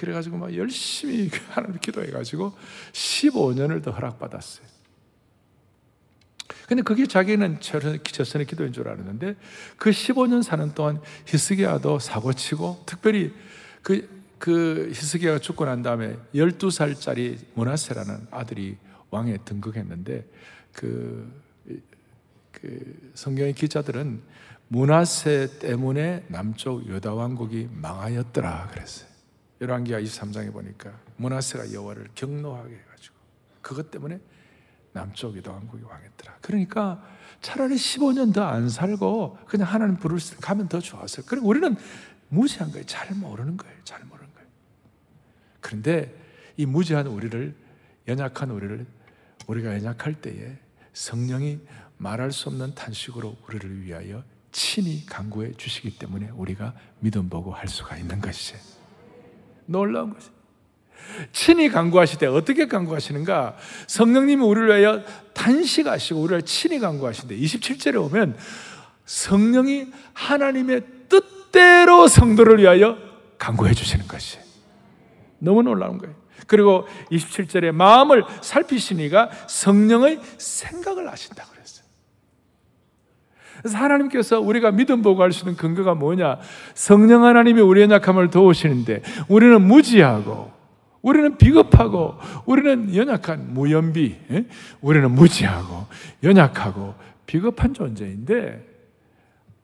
그래가지고 0.00 0.38
막 0.38 0.56
열심히 0.56 1.28
하나님 1.50 1.78
기도해가지고 1.78 2.54
15년을 2.92 3.82
더 3.82 3.90
허락받았어요. 3.90 4.66
근데 6.66 6.82
그게 6.82 7.06
자기는 7.06 7.60
최선의 7.60 8.46
기도인 8.46 8.72
줄 8.72 8.88
알았는데 8.88 9.36
그 9.76 9.90
15년 9.90 10.42
사는 10.42 10.72
동안 10.72 11.00
히스기야도 11.26 11.98
사고치고 11.98 12.84
특별히 12.86 13.34
그, 13.82 14.08
그 14.38 14.88
히스기야가 14.88 15.40
죽고 15.40 15.66
난 15.66 15.82
다음에 15.82 16.16
12살짜리 16.34 17.38
모나세라는 17.54 18.28
아들이 18.30 18.78
왕에 19.10 19.38
등극했는데 19.44 20.26
그, 20.72 21.30
그 22.52 23.10
성경의 23.14 23.52
기자들은 23.52 24.22
문하세 24.68 25.58
때문에 25.58 26.24
남쪽 26.28 26.86
유다 26.86 27.12
왕국이 27.12 27.68
망하였더라 27.72 28.68
그랬어요. 28.68 29.09
열왕기하 29.60 30.00
23장에 30.00 30.52
보니까 30.52 30.98
문하세가 31.16 31.72
여호와를 31.72 32.08
경노하게 32.14 32.74
해가지고 32.74 33.14
그것 33.60 33.90
때문에 33.90 34.18
남쪽 34.92 35.36
유다 35.36 35.52
왕국이 35.52 35.84
왕했더라. 35.84 36.38
그러니까 36.40 37.02
차라리 37.40 37.76
15년 37.76 38.34
더 38.34 38.42
안 38.44 38.68
살고 38.68 39.38
그냥 39.46 39.68
하나님 39.68 39.96
부를 39.96 40.18
때 40.18 40.36
가면 40.40 40.68
더 40.68 40.80
좋았어요. 40.80 41.24
그리고 41.28 41.48
우리는 41.48 41.76
무지한 42.28 42.70
거예요. 42.72 42.84
잘 42.86 43.14
모르는 43.14 43.56
거예요. 43.56 43.76
잘 43.84 44.02
모르는 44.04 44.32
거예요. 44.34 44.48
그런데 45.60 46.16
이 46.56 46.66
무지한 46.66 47.06
우리를 47.06 47.54
연약한 48.08 48.50
우리를 48.50 48.86
우리가 49.46 49.74
연약할 49.74 50.20
때에 50.20 50.58
성령이 50.92 51.60
말할 51.98 52.32
수 52.32 52.48
없는 52.48 52.74
탄식으로 52.74 53.36
우리를 53.46 53.82
위하여 53.82 54.24
친히 54.52 55.06
강구해 55.06 55.52
주시기 55.52 55.98
때문에 55.98 56.30
우리가 56.30 56.74
믿음 56.98 57.28
보고 57.28 57.52
할 57.52 57.68
수가 57.68 57.96
있는 57.96 58.20
것이죠. 58.20 58.58
놀라운 59.70 60.12
것이. 60.12 60.28
친히 61.32 61.68
강구하시되 61.68 62.26
어떻게 62.26 62.66
강구하시는가? 62.66 63.56
성령님이 63.86 64.42
우리를 64.42 64.68
위하여 64.68 65.02
단식하시고 65.32 66.20
우리를 66.20 66.42
친히 66.42 66.78
강구하신데 66.78 67.36
27절에 67.36 67.94
보면 67.94 68.36
성령이 69.06 69.88
하나님의 70.12 70.82
뜻대로 71.08 72.06
성도를 72.08 72.58
위하여 72.58 72.98
강구해 73.38 73.72
주시는 73.72 74.06
것이 74.06 74.38
너무 75.38 75.62
놀라운 75.62 75.98
거예요. 75.98 76.14
그리고 76.46 76.86
27절에 77.10 77.72
마음을 77.72 78.24
살피시니가 78.42 79.30
성령의 79.48 80.20
생각을 80.38 81.10
하신다 81.10 81.44
그랬어요. 81.44 81.59
그래서 83.62 83.78
하나님께서 83.78 84.40
우리가 84.40 84.70
믿음 84.72 85.02
보고 85.02 85.22
할 85.22 85.32
수 85.32 85.44
있는 85.44 85.56
근거가 85.56 85.94
뭐냐? 85.94 86.38
성령 86.74 87.24
하나님이 87.24 87.60
우리의 87.60 87.90
약함을 87.90 88.30
도우시는데 88.30 89.02
우리는 89.28 89.60
무지하고 89.62 90.50
우리는 91.02 91.38
비겁하고 91.38 92.16
우리는 92.44 92.94
연약한 92.94 93.54
무연비, 93.54 94.16
예? 94.32 94.44
우리는 94.80 95.10
무지하고 95.10 95.86
연약하고 96.22 96.94
비겁한 97.26 97.72
존재인데 97.72 98.66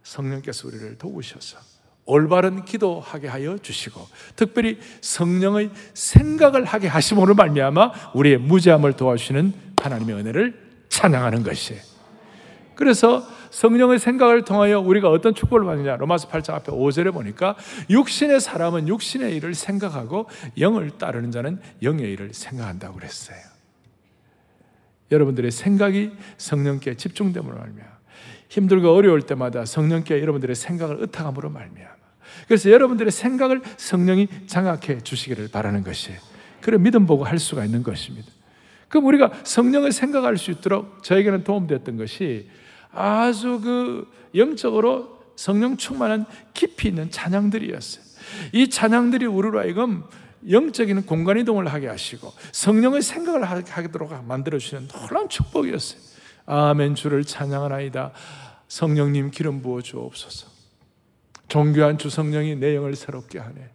성령께서 0.03 0.69
우리를 0.69 0.97
도우셔서 0.99 1.59
올바른 2.07 2.65
기도하게 2.65 3.27
하여 3.27 3.59
주시고 3.59 4.01
특별히 4.37 4.79
성령의 5.01 5.71
생각을 5.93 6.65
하게 6.65 6.87
하심으로 6.87 7.35
말미암아 7.35 8.13
우리의 8.15 8.39
무죄함을 8.39 8.93
도와주시는 8.95 9.53
하나님의 9.83 10.15
은혜를 10.15 10.67
찬양하는 10.89 11.43
것이에요. 11.43 11.81
그래서 12.77 13.27
성령의 13.57 13.99
생각을 13.99 14.45
통하여 14.45 14.81
우리가 14.81 15.09
어떤 15.09 15.35
축복을 15.35 15.65
받느냐 15.65 15.97
로마서 15.97 16.29
8장 16.29 16.53
앞에 16.53 16.73
5절에 16.73 17.11
보니까 17.11 17.57
육신의 17.89 18.41
사람은 18.41 18.87
육신의 18.87 19.35
일을 19.35 19.55
생각하고 19.55 20.29
영을 20.59 20.91
따르는 20.91 21.31
자는 21.31 21.59
영의 21.83 22.13
일을 22.13 22.35
생각한다고 22.35 22.97
그랬어요. 22.97 23.39
여러분들의 25.11 25.51
생각이 25.51 26.13
성령께 26.37 26.97
집중됨으로 26.97 27.57
말미암아 27.57 27.97
힘들고 28.51 28.95
어려울 28.95 29.23
때마다 29.23 29.65
성령께 29.65 30.21
여러분들의 30.21 30.55
생각을 30.55 30.99
의탁함으로 31.01 31.49
말미암아 31.49 31.95
그래서 32.49 32.71
여러분들의 32.71 33.11
생각을 33.11 33.63
성령이 33.79 34.29
장악해 34.47 34.99
주시기를 34.99 35.49
바라는 35.49 35.83
것이에요. 35.83 36.21
그래 36.61 36.77
믿음 36.77 37.07
보고 37.07 37.25
할 37.25 37.39
수가 37.39 37.65
있는 37.65 37.83
것입니다. 37.83 38.29
그럼 38.89 39.07
우리가 39.07 39.33
성령을 39.45 39.93
생각할 39.93 40.37
수 40.37 40.51
있도록 40.51 41.03
저에게는 41.03 41.43
도움되었던 41.43 41.97
것이 41.97 42.51
아주 42.97 43.61
그 43.61 44.11
영적으로 44.35 45.21
성령 45.37 45.77
충만한 45.77 46.25
깊이 46.55 46.89
있는 46.89 47.11
찬양들이었어요. 47.11 48.05
이 48.53 48.69
찬양들이 48.69 49.27
우리로 49.27 49.61
하여금 49.61 50.05
영적인 50.49 51.07
공간 51.07 51.39
이동을 51.39 51.67
하게 51.69 51.89
하시고 51.89 52.33
성령의 52.53 53.03
생각을 53.03 53.45
하도록 53.45 54.25
만들어 54.25 54.59
주시는 54.59 54.89
놀라운 54.89 55.29
축복이었어요. 55.29 56.01
아멘 56.47 56.95
주를 56.95 57.25
찬양하나이다. 57.25 58.13
성령님 58.69 59.31
기름 59.31 59.63
부어 59.63 59.83
주옵소서. 59.83 60.49
존귀한 61.49 61.99
주 61.99 62.11
성령이 62.11 62.57
내 62.57 62.75
영을 62.75 62.97
새롭게 62.97 63.39
하네. 63.39 63.71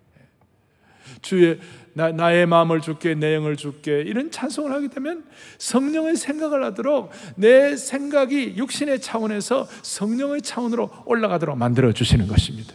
주의 1.21 1.59
나, 1.93 2.11
나의 2.11 2.45
마음을 2.45 2.81
줄게 2.81 3.15
내 3.15 3.35
영을 3.35 3.55
줄게 3.55 4.01
이런 4.01 4.31
찬송을 4.31 4.71
하게 4.71 4.87
되면 4.87 5.23
성령의 5.57 6.15
생각을 6.15 6.63
하도록 6.65 7.11
내 7.35 7.75
생각이 7.75 8.55
육신의 8.57 9.01
차원에서 9.01 9.67
성령의 9.81 10.41
차원으로 10.41 10.89
올라가도록 11.05 11.57
만들어 11.57 11.91
주시는 11.91 12.27
것입니다. 12.27 12.73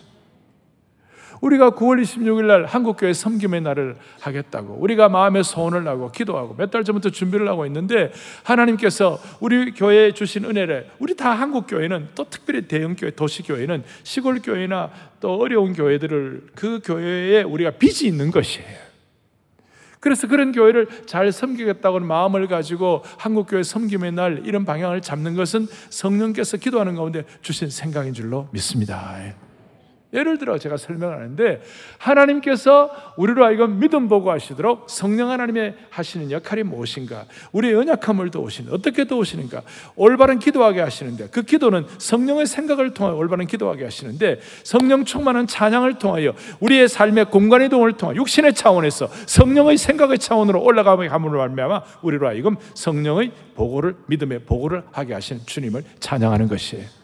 우리가 1.43 1.73
9월 1.73 2.03
26일 2.03 2.47
날 2.47 2.65
한국교회 2.65 3.13
섬김의 3.13 3.61
날을 3.61 3.97
하겠다고 4.21 4.75
우리가 4.81 5.11
마음의 5.11 5.45
소원을 5.45 5.87
하고 5.87 6.11
기도하고 6.11 6.55
몇 6.55 6.71
달 6.71 6.83
전부터 6.83 7.11
준비를 7.11 7.47
하고 7.49 7.67
있는데 7.67 8.11
하나님께서 8.43 9.19
우리 9.41 9.73
교회에 9.73 10.13
주신 10.13 10.47
은혜를 10.47 10.89
우리 10.99 11.15
다 11.15 11.33
한국교회는 11.33 12.09
또 12.15 12.25
특별히 12.31 12.63
대형교회, 12.67 13.11
도시교회는 13.11 13.85
시골교회나 14.03 14.91
또 15.21 15.37
어려운 15.39 15.75
교회들을 15.75 16.49
그 16.55 16.81
교회에 16.83 17.43
우리가 17.43 17.73
빚이 17.73 18.07
있는 18.07 18.31
것이에요. 18.31 18.86
그래서 20.07 20.29
그런 20.29 20.53
교회를 20.53 20.87
잘 21.07 21.33
섬기겠다고 21.33 21.99
는 21.99 22.07
마음을 22.07 22.47
가지고 22.47 23.03
한국교회 23.19 23.65
섬김의 23.65 24.13
날 24.13 24.43
이런 24.45 24.65
방향을 24.65 25.03
잡는 25.03 25.35
것은 25.35 25.67
성령께서 25.91 26.59
기도하는 26.59 26.95
가운데 26.95 27.25
주신 27.43 27.71
생각인 27.71 28.15
줄로 28.15 28.47
믿습니다. 28.53 29.17
예를 30.13 30.39
들어 30.39 30.57
제가 30.57 30.77
설명하는데 30.77 31.63
하나님께서 31.99 32.91
우리로 33.17 33.45
하여금 33.45 33.81
믿음 33.81 34.09
보고 34.09 34.31
하시도록 34.31 34.89
성령 34.89 35.31
하나님의 35.31 35.75
하시는 35.91 36.31
역할이 36.31 36.63
무엇인가? 36.63 37.25
우리의 37.53 37.75
연약함을 37.75 38.31
도우시는 38.31 38.73
어떻게 38.73 39.05
도우시는가? 39.05 39.63
올바른 39.97 40.39
기도하게 40.39 40.81
하시는데 40.81 41.29
그 41.31 41.43
기도는 41.43 41.87
성령의 41.99 42.47
생각을 42.47 42.95
통하여 42.95 43.17
올바른 43.17 43.47
기도하게 43.47 43.85
하시는데 43.85 44.41
성령 44.63 45.05
충만한 45.05 45.47
찬양을 45.47 45.99
통하여 45.99 46.35
우리의 46.61 46.89
삶의 46.89 47.27
공간 47.31 47.63
이동을 47.63 47.95
통하 47.95 48.15
육신의 48.15 48.55
차원에서 48.55 49.09
성령의 49.27 49.77
생각의 49.77 50.19
차원으로 50.19 50.63
올라가게 50.63 51.09
함으로 51.09 51.39
말미암아 51.39 51.83
우리로 52.03 52.29
하여금 52.29 52.57
성령의 52.75 53.33
보고를 53.57 53.97
믿음의 54.07 54.45
보고를 54.45 54.85
하게 54.93 55.15
하신 55.15 55.41
주님을 55.47 55.83
찬양하는 55.99 56.49
것이에요. 56.49 56.96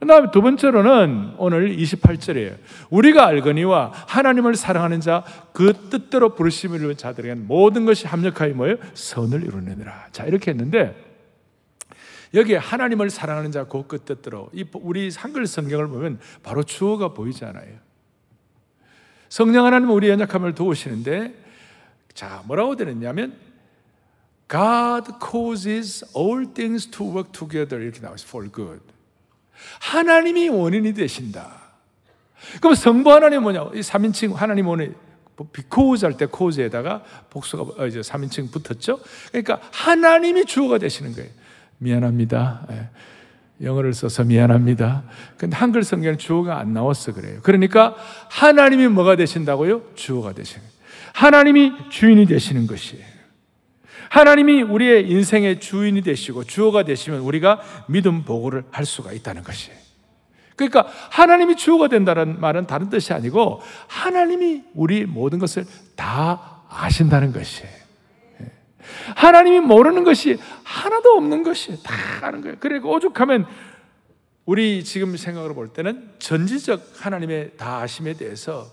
그 0.00 0.06
다음에 0.06 0.30
두 0.32 0.40
번째로는 0.40 1.34
오늘 1.36 1.76
28절이에요. 1.76 2.56
우리가 2.88 3.26
알거니와 3.26 3.92
하나님을 4.08 4.54
사랑하는 4.56 5.00
자, 5.00 5.22
그 5.52 5.74
뜻대로 5.90 6.34
부르심을 6.34 6.78
이루는 6.78 6.96
자들에게는 6.96 7.46
모든 7.46 7.84
것이 7.84 8.06
합력하여 8.06 8.54
뭐예요? 8.54 8.76
선을 8.94 9.42
이루느니라. 9.44 10.08
자, 10.10 10.24
이렇게 10.24 10.52
했는데, 10.52 10.96
여기에 12.32 12.56
하나님을 12.56 13.10
사랑하는 13.10 13.52
자, 13.52 13.64
그 13.64 13.98
뜻대로, 13.98 14.48
이 14.54 14.64
우리 14.72 15.10
한글 15.14 15.46
성경을 15.46 15.88
보면 15.88 16.18
바로 16.42 16.62
주어가 16.62 17.12
보이잖아요. 17.12 17.76
성령 19.28 19.66
하나님은 19.66 19.94
우리 19.94 20.08
연약함을 20.08 20.54
도우시는데, 20.54 21.34
자, 22.14 22.42
뭐라고 22.46 22.74
되느냐면, 22.74 23.36
God 24.48 25.12
causes 25.30 26.06
all 26.16 26.46
things 26.54 26.90
to 26.90 27.06
work 27.06 27.32
together 27.32 27.84
이렇게 27.84 28.00
나와있어요. 28.00 28.28
For 28.28 28.50
good. 28.50 28.99
하나님이 29.80 30.48
원인이 30.48 30.94
되신다. 30.94 31.50
그럼 32.60 32.74
성부 32.74 33.12
하나님 33.12 33.42
뭐냐? 33.42 33.70
이 33.74 33.80
3인칭 33.80 34.34
하나님 34.34 34.66
원인 34.68 34.94
비코즈 35.52 36.04
할 36.04 36.14
때 36.16 36.26
코즈에다가 36.26 37.02
복수가 37.30 37.82
어, 37.82 37.86
이제 37.86 38.00
3인칭 38.00 38.50
붙었죠. 38.52 39.00
그러니까 39.28 39.60
하나님이 39.72 40.44
주어가 40.44 40.78
되시는 40.78 41.14
거예요. 41.14 41.30
미안합니다. 41.78 42.66
예. 42.70 42.88
영어를 43.62 43.92
써서 43.92 44.24
미안합니다. 44.24 45.02
근데 45.36 45.56
한글 45.56 45.82
성경은 45.82 46.18
주어가 46.18 46.58
안 46.58 46.72
나왔어 46.72 47.12
그래요. 47.12 47.40
그러니까 47.42 47.94
하나님이 48.30 48.88
뭐가 48.88 49.16
되신다고요? 49.16 49.94
주어가 49.94 50.32
되시는 50.32 50.60
거예요. 50.62 50.80
하나님이 51.12 51.72
주인이 51.90 52.26
되시는 52.26 52.66
것이에요. 52.66 53.04
하나님이 54.10 54.62
우리의 54.62 55.08
인생의 55.08 55.60
주인이 55.60 56.02
되시고 56.02 56.44
주어가 56.44 56.82
되시면 56.82 57.20
우리가 57.20 57.60
믿음 57.86 58.24
보고를 58.24 58.64
할 58.72 58.84
수가 58.84 59.12
있다는 59.12 59.44
것이에요. 59.44 59.78
그러니까 60.56 60.86
하나님이 61.10 61.56
주어가 61.56 61.88
된다는 61.88 62.38
말은 62.40 62.66
다른 62.66 62.90
뜻이 62.90 63.12
아니고 63.14 63.62
하나님이 63.86 64.64
우리 64.74 65.06
모든 65.06 65.38
것을 65.38 65.64
다 65.94 66.64
아신다는 66.68 67.32
것이에요. 67.32 67.70
예. 68.42 68.52
하나님이 69.14 69.60
모르는 69.60 70.02
것이 70.02 70.38
하나도 70.64 71.16
없는 71.16 71.44
것이 71.44 71.80
다 71.82 71.94
아는 72.26 72.42
거예요. 72.42 72.56
그리고 72.58 72.92
오죽하면 72.92 73.46
우리 74.44 74.82
지금 74.82 75.16
생각으로 75.16 75.54
볼 75.54 75.68
때는 75.68 76.10
전지적 76.18 76.94
하나님의 76.98 77.52
다 77.56 77.78
아심에 77.78 78.14
대해서 78.14 78.66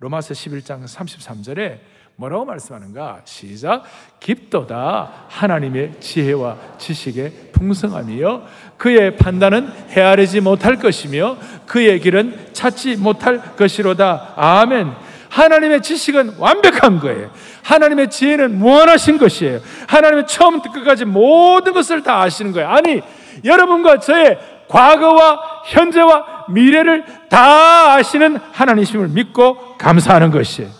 로마서 0.00 0.32
11장 0.32 0.84
33절에 0.84 1.78
뭐라고 2.18 2.44
말씀하는가? 2.46 3.20
시작. 3.24 3.84
깊도다 4.18 5.26
하나님의 5.28 6.00
지혜와 6.00 6.56
지식의 6.76 7.50
풍성함이요. 7.52 8.42
그의 8.76 9.16
판단은 9.16 9.70
헤아리지 9.90 10.40
못할 10.40 10.80
것이며 10.80 11.36
그의 11.66 12.00
길은 12.00 12.48
찾지 12.52 12.96
못할 12.96 13.54
것이로다. 13.54 14.32
아멘. 14.34 14.90
하나님의 15.28 15.80
지식은 15.80 16.38
완벽한 16.38 16.98
거예요. 16.98 17.30
하나님의 17.62 18.10
지혜는 18.10 18.58
무한하신 18.58 19.18
것이에요. 19.18 19.60
하나님의 19.86 20.26
처음부터 20.26 20.72
끝까지 20.72 21.04
모든 21.04 21.72
것을 21.72 22.02
다 22.02 22.20
아시는 22.22 22.50
거예요. 22.50 22.68
아니, 22.68 23.00
여러분과 23.44 24.00
저의 24.00 24.36
과거와 24.66 25.62
현재와 25.66 26.46
미래를 26.48 27.04
다 27.28 27.94
아시는 27.94 28.38
하나님심을 28.50 29.06
믿고 29.06 29.76
감사하는 29.78 30.32
것이에요. 30.32 30.77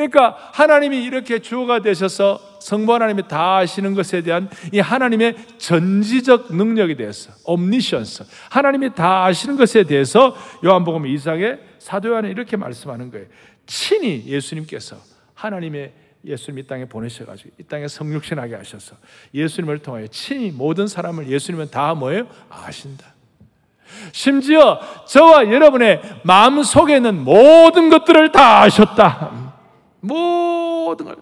그러니까 0.00 0.36
하나님이 0.52 1.04
이렇게 1.04 1.40
주어가 1.40 1.80
되셔서 1.82 2.40
성부 2.60 2.94
하나님이 2.94 3.28
다 3.28 3.58
아시는 3.58 3.94
것에 3.94 4.22
대한 4.22 4.48
이 4.72 4.78
하나님의 4.78 5.36
전지적 5.58 6.54
능력에 6.54 6.96
대해서 6.96 7.32
옴니션스 7.44 8.24
하나님이 8.50 8.94
다 8.94 9.24
아시는 9.26 9.56
것에 9.56 9.84
대해서 9.84 10.34
요한복음 10.64 11.02
2장에 11.02 11.58
사도 11.78 12.08
요한은 12.08 12.30
이렇게 12.30 12.56
말씀하는 12.56 13.10
거예요. 13.10 13.26
친히 13.66 14.24
예수님께서 14.26 14.96
하나님의 15.34 15.92
예수님 16.24 16.58
이 16.58 16.66
땅에 16.66 16.86
보내셔가지고 16.86 17.50
이 17.58 17.62
땅에 17.64 17.86
성육신하게 17.86 18.54
하셔서 18.54 18.96
예수님을 19.34 19.78
통하여 19.80 20.06
친히 20.06 20.50
모든 20.50 20.86
사람을 20.86 21.28
예수님은 21.28 21.70
다 21.70 21.94
뭐예요? 21.94 22.26
아신다. 22.48 23.14
심지어 24.12 24.80
저와 25.06 25.50
여러분의 25.50 26.00
마음 26.22 26.62
속에 26.62 26.96
있는 26.96 27.22
모든 27.22 27.90
것들을 27.90 28.32
다 28.32 28.62
아셨다. 28.62 29.49
모든 30.00 31.06
걸 31.06 31.16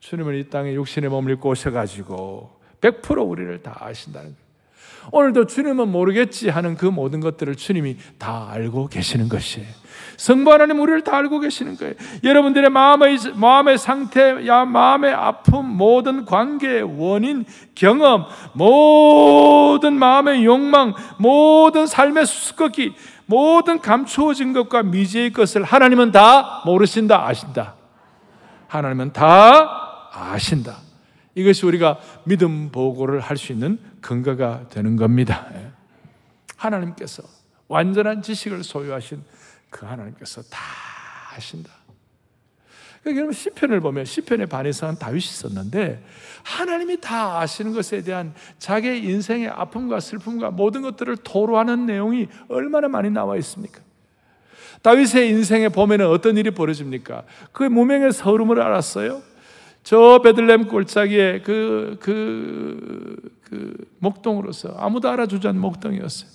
주님은 0.00 0.38
이 0.38 0.48
땅에 0.48 0.74
몸을 0.74 1.32
입고 1.32 1.50
오셔가지고 1.50 2.60
100% 2.80 3.28
우리를 3.28 3.62
다 3.62 3.76
아신다는 3.80 4.34
거예요. 4.34 4.42
오늘도 5.10 5.46
주님은 5.46 5.88
모르겠지 5.88 6.48
하는 6.48 6.76
그 6.76 6.86
모든 6.86 7.20
것들을 7.20 7.56
주님이 7.56 7.96
다 8.18 8.48
알고 8.50 8.88
계시는 8.88 9.28
것이에요. 9.28 9.66
성부 10.16 10.52
하나님 10.52 10.80
우리를 10.80 11.02
다 11.02 11.16
알고 11.16 11.40
계시는 11.40 11.76
거예요. 11.76 11.94
여러분들의 12.22 12.70
마음의 12.70 13.18
마음의 13.34 13.78
상태, 13.78 14.46
야 14.46 14.64
마음의 14.64 15.12
아픔, 15.12 15.66
모든 15.66 16.24
관계의 16.24 16.82
원인, 16.82 17.44
경험, 17.74 18.26
모든 18.52 19.94
마음의 19.94 20.44
욕망, 20.44 20.94
모든 21.18 21.86
삶의 21.86 22.26
수수께끼, 22.26 22.94
모든 23.26 23.80
감추어진 23.80 24.52
것과 24.52 24.82
미지의 24.82 25.32
것을 25.32 25.64
하나님은 25.64 26.12
다 26.12 26.62
모르신다, 26.64 27.26
아신다. 27.26 27.81
하나님은 28.72 29.12
다 29.12 30.08
아신다. 30.12 30.78
이것이 31.34 31.66
우리가 31.66 31.98
믿음 32.24 32.70
보고를 32.70 33.20
할 33.20 33.36
수 33.36 33.52
있는 33.52 33.78
근거가 34.00 34.68
되는 34.70 34.96
겁니다. 34.96 35.46
예. 35.54 35.70
하나님께서 36.56 37.22
완전한 37.68 38.22
지식을 38.22 38.64
소유하신 38.64 39.22
그 39.68 39.84
하나님께서 39.84 40.40
다 40.42 40.58
아신다. 41.34 41.70
그러니까 43.02 43.18
여러분 43.18 43.32
시편을 43.34 43.80
보면 43.80 44.06
시편의 44.06 44.46
반에서는 44.46 44.94
다윗이 44.96 45.20
썼는데 45.20 46.02
하나님이 46.42 47.00
다 47.00 47.40
아시는 47.40 47.74
것에 47.74 48.02
대한 48.02 48.32
자기의 48.58 49.04
인생의 49.04 49.48
아픔과 49.48 50.00
슬픔과 50.00 50.50
모든 50.50 50.80
것들을 50.80 51.18
토로하는 51.18 51.84
내용이 51.84 52.28
얼마나 52.48 52.88
많이 52.88 53.10
나와 53.10 53.36
있습니까? 53.36 53.80
다윗의 54.82 55.28
인생에 55.30 55.68
보면은 55.68 56.08
어떤 56.08 56.36
일이 56.36 56.50
벌어집니까? 56.50 57.22
그 57.52 57.62
무명의 57.62 58.12
서름을 58.12 58.60
알았어요. 58.60 59.22
저 59.82 60.20
베들렘 60.22 60.68
골짜기에 60.68 61.40
그, 61.40 61.96
그, 62.00 63.16
그 63.44 63.74
목동으로서 63.98 64.74
아무도 64.78 65.08
알아주지 65.08 65.48
않는 65.48 65.60
목동이었어요. 65.60 66.30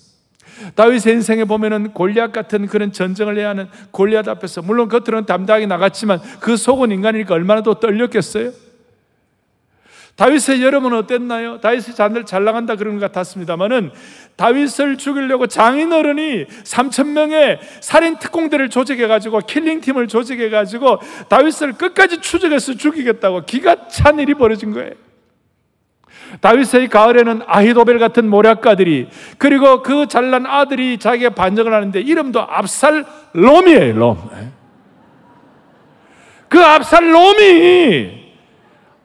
다윗의 0.74 1.14
인생에 1.14 1.44
보면은 1.44 1.92
골리앗 1.92 2.32
같은 2.32 2.66
그런 2.66 2.92
전쟁을 2.92 3.38
해야 3.38 3.50
하는 3.50 3.68
골리앗 3.90 4.28
앞에서 4.28 4.62
물론 4.62 4.88
겉으로는 4.88 5.26
담대하게 5.26 5.66
나갔지만 5.66 6.20
그 6.40 6.56
속은 6.56 6.90
인간이니까 6.90 7.34
얼마나 7.34 7.62
더 7.62 7.74
떨렸겠어요? 7.74 8.50
다윗의 10.18 10.64
여름은 10.64 10.94
어땠나요? 10.94 11.60
다윗이 11.60 11.94
잔들 11.94 12.26
잘 12.26 12.42
나간다 12.42 12.74
그런 12.74 12.98
것 12.98 13.06
같았습니다만은 13.06 13.92
다윗을 14.34 14.98
죽이려고 14.98 15.46
장인어른이 15.46 16.44
3천 16.64 17.10
명의 17.10 17.60
살인 17.80 18.18
특공대를 18.18 18.68
조직해 18.68 19.06
가지고 19.06 19.38
killing 19.38 19.80
팀을 19.80 20.08
조직해 20.08 20.50
가지고 20.50 20.98
다윗을 21.28 21.74
끝까지 21.74 22.20
추적해서 22.20 22.74
죽이겠다고 22.74 23.44
기가 23.44 23.86
찬 23.86 24.18
일이 24.18 24.34
벌어진 24.34 24.72
거예요. 24.72 24.90
다윗의 26.40 26.88
가을에는 26.88 27.42
아히도벨 27.46 28.00
같은 28.00 28.28
모략가들이 28.28 29.08
그리고 29.38 29.84
그 29.84 30.08
잘난 30.08 30.46
아들이 30.46 30.98
자기가 30.98 31.30
반정을 31.30 31.72
하는데 31.72 32.00
이름도 32.00 32.40
압살롬이에요. 32.40 33.94
롬. 33.94 34.18
그 36.48 36.58
압살롬이 36.58 38.17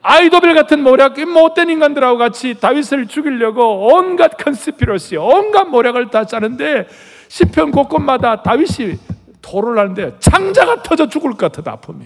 아이도벨 0.03 0.53
같은 0.53 0.83
모략, 0.83 1.17
못된 1.19 1.69
인간들하고 1.69 2.17
같이 2.17 2.59
다윗을 2.59 3.07
죽이려고 3.07 3.87
온갖 3.87 4.37
컨스피러시, 4.37 5.15
온갖 5.15 5.63
모략을 5.63 6.09
다 6.09 6.25
짜는데 6.25 6.87
시편 7.29 7.71
곳곳마다 7.71 8.43
다윗이 8.43 8.99
토를 9.41 9.79
하는데 9.79 10.17
창자가 10.19 10.83
터져 10.83 11.07
죽을 11.07 11.31
것 11.31 11.37
같아도 11.37 11.71
아픔이. 11.71 12.05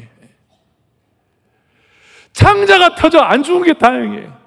창자가 2.34 2.94
터져 2.96 3.20
안 3.20 3.42
죽은 3.42 3.64
게 3.64 3.74
다행이에요. 3.74 4.38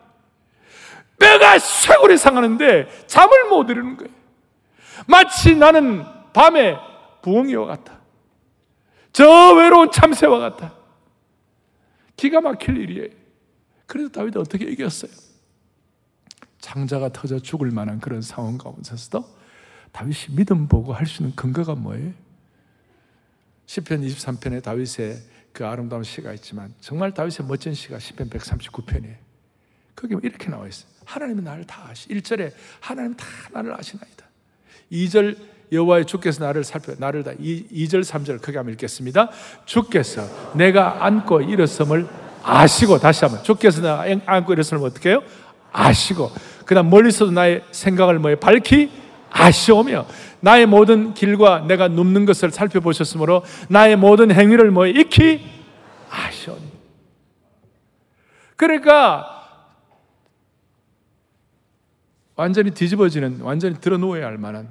뼈가 1.19 1.59
쇠골이 1.59 2.17
상하는데 2.17 2.89
잠을 3.09 3.49
못 3.49 3.69
이루는 3.69 3.97
거예요. 3.97 4.13
마치 5.07 5.57
나는 5.57 6.05
밤에 6.33 6.79
부엉이와 7.23 7.67
같아. 7.67 7.99
저 9.13 9.55
외로운 9.55 9.91
참새와 9.91 10.39
같아. 10.39 10.73
기가 12.17 12.41
막힐 12.41 12.77
일이에요. 12.77 13.20
그래서 13.91 14.09
다윗이 14.09 14.35
어떻게 14.37 14.67
이겼어요? 14.67 15.11
장자가 16.61 17.09
터져 17.13 17.41
죽을 17.41 17.73
만한 17.73 17.99
그런 17.99 18.23
상황 18.23 18.57
가운데서도 18.57 19.25
다윗이 19.91 20.37
믿음 20.37 20.69
보고 20.69 20.93
할 20.93 21.09
수 21.09 21.23
있는 21.23 21.35
근거가 21.35 21.75
뭐예요? 21.75 22.13
시편 23.67 24.03
23편에 24.03 24.63
다윗의 24.63 25.19
그 25.53 25.67
아름다운 25.67 26.05
시가 26.05 26.33
있지만 26.35 26.73
정말 26.79 27.13
다윗의 27.13 27.49
멋진 27.49 27.75
시가 27.75 27.99
시편 27.99 28.31
139편이에요. 28.31 29.17
거기 29.97 30.15
이렇게 30.23 30.49
나와 30.49 30.69
있어요. 30.69 30.89
하나님은 31.05 31.43
나를 31.43 31.65
다 31.65 31.89
아시. 31.89 32.09
1절에 32.11 32.53
하나님 32.79 33.17
다 33.17 33.27
나를 33.53 33.75
아시나이다. 33.77 34.25
2절 34.93 35.37
여호와의 35.73 36.07
주께서 36.07 36.45
나를 36.45 36.63
살펴 36.63 36.95
나를 36.97 37.25
다 37.25 37.33
2, 37.41 37.89
절 37.89 38.03
3절 38.03 38.41
크게 38.41 38.57
한번 38.57 38.73
읽겠습니다. 38.75 39.31
주께서 39.65 40.55
내가 40.55 41.05
안고 41.05 41.41
일어섬을 41.43 42.30
아시고 42.43 42.99
다시 42.99 43.25
한번 43.25 43.43
주께서 43.43 43.81
나 43.83 44.05
안고 44.27 44.53
일어서면 44.53 44.85
어떻게 44.85 45.11
해요? 45.11 45.23
아시고 45.73 46.31
그다음 46.65 46.91
멀리서도 46.91 47.31
나의 47.31 47.65
생각을 47.71 48.19
뭐에 48.19 48.37
밝히 48.37 48.91
아시오며 49.31 50.07
나의 50.41 50.67
모든 50.67 51.15
길과 51.15 51.67
내가 51.67 51.89
눕는 51.89 52.27
것을 52.27 52.51
살펴보셨으므로 52.51 53.45
나의 53.69 53.97
모든 53.97 54.33
행위를 54.33 54.71
뭐에 54.71 54.91
익히 54.91 55.47
아시오니 56.11 56.71
그러니까 58.57 59.37
완전히 62.37 62.71
뒤집어지는 62.71 63.41
완전히 63.43 63.81
드러누워야 63.81 64.27
할 64.27 64.39
만한 64.39 64.69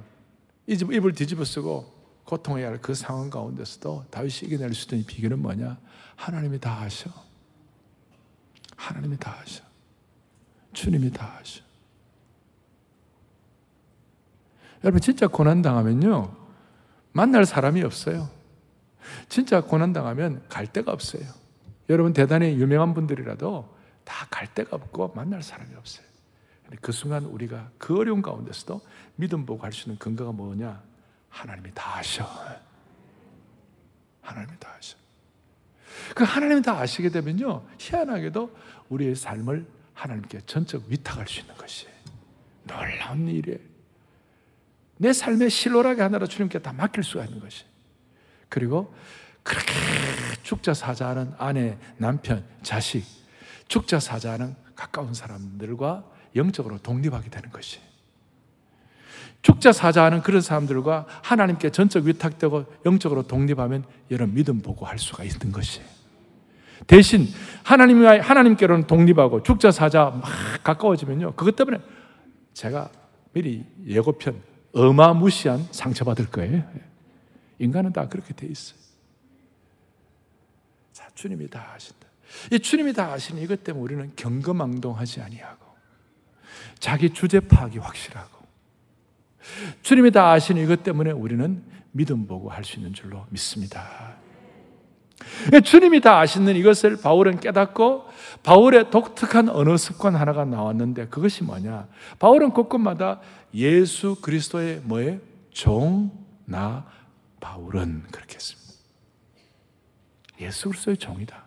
입을 0.66 1.12
뒤집어 1.12 1.44
쓰고 1.44 2.00
고통해야 2.24 2.68
할 2.68 2.78
그 2.80 2.94
상황 2.94 3.28
가운데서도 3.28 4.06
다윗이 4.10 4.42
이겨낼 4.44 4.72
수 4.74 4.86
있는 4.94 5.04
비결은 5.06 5.40
뭐냐? 5.40 5.78
하나님이 6.16 6.60
다 6.60 6.80
아셔. 6.80 7.10
하나님이 8.80 9.18
다 9.18 9.36
하셔. 9.38 9.62
주님이 10.72 11.10
다 11.12 11.36
하셔. 11.38 11.62
여러분, 14.82 15.00
진짜 15.02 15.26
고난당하면요, 15.28 16.34
만날 17.12 17.44
사람이 17.44 17.82
없어요. 17.82 18.30
진짜 19.28 19.60
고난당하면 19.60 20.42
갈 20.48 20.66
데가 20.66 20.92
없어요. 20.92 21.24
여러분, 21.90 22.12
대단히 22.14 22.54
유명한 22.54 22.94
분들이라도 22.94 23.76
다 24.04 24.26
갈 24.30 24.52
데가 24.54 24.76
없고 24.76 25.12
만날 25.14 25.42
사람이 25.42 25.74
없어요. 25.74 26.06
그 26.80 26.92
순간 26.92 27.24
우리가 27.24 27.70
그 27.78 27.98
어려운 27.98 28.22
가운데서도 28.22 28.80
믿음 29.16 29.44
보고 29.44 29.62
할 29.62 29.72
수 29.72 29.88
있는 29.88 29.98
근거가 29.98 30.32
뭐냐? 30.32 30.82
하나님이 31.28 31.70
다 31.74 31.96
하셔. 31.98 32.24
하나님이 34.22 34.58
다 34.58 34.72
하셔. 34.74 34.96
그 36.14 36.24
하나님이 36.24 36.62
다 36.62 36.78
아시게 36.78 37.10
되면요, 37.10 37.66
희한하게도 37.78 38.56
우리의 38.88 39.14
삶을 39.14 39.66
하나님께 39.94 40.40
전적 40.46 40.84
위탁할 40.88 41.28
수 41.28 41.40
있는 41.40 41.54
것이 41.56 41.86
놀라운 42.64 43.28
일이에요. 43.28 43.58
내 44.96 45.12
삶의 45.12 45.50
실로라기 45.50 46.00
하나로 46.00 46.26
주님께 46.26 46.58
다 46.60 46.72
맡길 46.72 47.02
수가 47.02 47.24
있는 47.24 47.40
것이. 47.40 47.64
그리고 48.48 48.94
그렇게 49.42 49.72
죽자 50.42 50.74
사자하는 50.74 51.34
아내, 51.38 51.78
남편, 51.96 52.44
자식, 52.62 53.04
죽자 53.68 54.00
사자하는 54.00 54.54
가까운 54.74 55.14
사람들과 55.14 56.04
영적으로 56.36 56.78
독립하게 56.78 57.30
되는 57.30 57.50
것이. 57.50 57.80
죽자 59.42 59.72
사자하는 59.72 60.22
그런 60.22 60.40
사람들과 60.40 61.06
하나님께 61.22 61.70
전적 61.70 62.04
위탁되고 62.04 62.66
영적으로 62.84 63.22
독립하면 63.22 63.84
여러분 64.10 64.34
믿음 64.34 64.60
보고 64.60 64.84
할 64.84 64.98
수가 64.98 65.24
있는 65.24 65.52
것이. 65.52 65.80
대신 66.86 67.26
하나님 67.62 68.04
하나님께로는 68.06 68.86
독립하고 68.86 69.42
죽자 69.42 69.70
사자 69.70 70.10
막 70.10 70.24
가까워지면요. 70.62 71.34
그것 71.34 71.56
때문에 71.56 71.78
제가 72.52 72.90
미리 73.32 73.64
예고편 73.86 74.42
어마무시한 74.72 75.66
상처받을 75.70 76.30
거예요. 76.30 76.62
인간은 77.58 77.92
다 77.92 78.08
그렇게 78.08 78.34
돼 78.34 78.46
있어요. 78.46 78.78
자, 80.92 81.08
주님이 81.14 81.48
다 81.48 81.72
아신다. 81.74 82.08
이 82.52 82.58
주님이 82.58 82.92
다 82.92 83.12
아시는 83.12 83.42
이것 83.42 83.64
때문에 83.64 83.82
우리는 83.82 84.12
경거망동하지 84.16 85.20
아니하고 85.20 85.66
자기 86.78 87.10
주제 87.10 87.40
파악이 87.40 87.78
확실하고 87.78 88.39
주님이 89.82 90.10
다 90.10 90.30
아시는 90.32 90.62
이것 90.62 90.82
때문에 90.82 91.10
우리는 91.12 91.62
믿음 91.92 92.26
보고 92.26 92.50
할 92.50 92.64
수 92.64 92.78
있는 92.78 92.92
줄로 92.92 93.24
믿습니다. 93.30 94.14
주님이 95.64 96.00
다 96.00 96.18
아시는 96.20 96.56
이것을 96.56 97.00
바울은 97.00 97.40
깨닫고 97.40 98.04
바울의 98.42 98.90
독특한 98.90 99.48
언어 99.48 99.76
습관 99.76 100.16
하나가 100.16 100.44
나왔는데 100.44 101.08
그것이 101.08 101.44
뭐냐? 101.44 101.88
바울은 102.18 102.50
곳곳마다 102.50 103.20
예수 103.54 104.16
그리스도의 104.20 104.80
뭐에 104.84 105.20
종 105.50 106.10
나 106.50 106.84
바울은 107.38 108.02
그렇게 108.10 108.34
했습니다. 108.34 108.72
예수 110.40 110.68
그리스도의 110.68 110.96
종이다. 110.96 111.44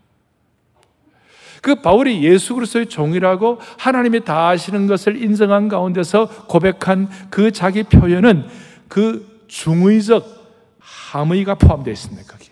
그 1.64 1.76
바울이 1.76 2.26
예수 2.26 2.56
그리스도의 2.56 2.88
종이라고 2.88 3.58
하나님이 3.78 4.26
다 4.26 4.50
아시는 4.50 4.86
것을 4.86 5.24
인정한 5.24 5.70
가운데서 5.70 6.46
고백한 6.48 7.10
그 7.30 7.52
자기 7.54 7.84
표현은 7.84 8.46
그 8.90 9.46
중의적 9.48 10.26
함의가 10.80 11.56
포함되어 11.56 11.94
있습니다. 11.94 12.24
거기. 12.30 12.50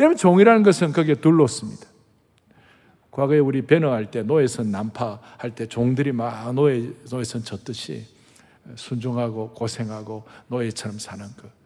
여러분 0.00 0.16
종이라는 0.16 0.62
것은 0.62 0.94
거기에 0.94 1.16
둘렀습니다. 1.16 1.86
과거에 3.10 3.38
우리 3.38 3.60
배너할 3.60 4.10
때 4.10 4.22
노예선 4.22 4.70
난파할 4.70 5.54
때 5.54 5.66
종들이 5.66 6.12
막 6.12 6.54
노예 6.54 6.90
노예선 7.10 7.44
졌듯이 7.44 8.06
순종하고 8.76 9.50
고생하고 9.50 10.24
노예처럼 10.46 10.98
사는 10.98 11.26
것. 11.36 11.57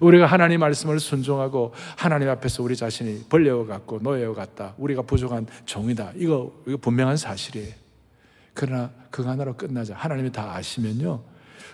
우리가 0.00 0.26
하나님 0.26 0.60
말씀을 0.60 1.00
순종하고 1.00 1.72
하나님 1.96 2.28
앞에서 2.28 2.62
우리 2.62 2.76
자신이 2.76 3.24
벌레와 3.28 3.66
같고 3.66 4.00
노예와 4.02 4.34
같다. 4.34 4.74
우리가 4.78 5.02
부족한 5.02 5.46
종이다. 5.64 6.12
이거, 6.16 6.52
이거 6.66 6.76
분명한 6.76 7.16
사실이에요. 7.16 7.74
그러나 8.54 8.90
그거 9.10 9.30
하나로 9.30 9.56
끝나자. 9.56 9.94
하나님이 9.94 10.32
다 10.32 10.54
아시면요. 10.54 11.24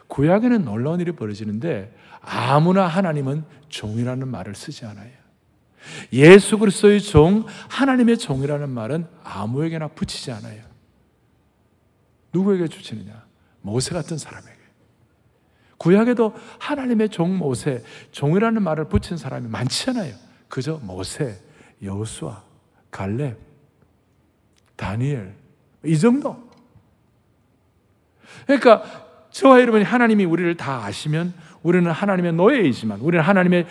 구약에는 0.06 0.64
놀라운 0.64 1.00
일이 1.00 1.12
벌어지는데 1.12 1.94
아무나 2.20 2.86
하나님은 2.86 3.44
종이라는 3.68 4.28
말을 4.28 4.54
쓰지 4.54 4.84
않아요. 4.86 5.12
예수 6.12 6.58
그리스도의 6.58 7.00
종, 7.00 7.46
하나님의 7.68 8.18
종이라는 8.18 8.68
말은 8.68 9.06
아무에게나 9.22 9.88
붙이지 9.88 10.32
않아요. 10.32 10.62
누구에게 12.32 12.68
주치느냐? 12.68 13.26
모세 13.62 13.94
같은 13.94 14.18
사람에게. 14.18 14.57
구약에도 15.78 16.34
하나님의 16.58 17.08
종 17.08 17.38
모세, 17.38 17.82
종이라는 18.10 18.62
말을 18.62 18.88
붙인 18.88 19.16
사람이 19.16 19.48
많지 19.48 19.90
않아요. 19.90 20.14
그저 20.48 20.78
모세, 20.82 21.38
여수아, 21.82 22.42
갈렙, 22.90 23.36
다니엘 24.76 25.34
이 25.84 25.98
정도. 25.98 26.48
그러니까 28.46 28.82
저와 29.30 29.60
여러분이 29.60 29.84
하나님이 29.84 30.24
우리를 30.24 30.56
다 30.56 30.84
아시면 30.84 31.32
우리는 31.62 31.90
하나님의 31.90 32.32
노예이지만 32.32 33.00
우리는 33.00 33.24
하나님의 33.24 33.66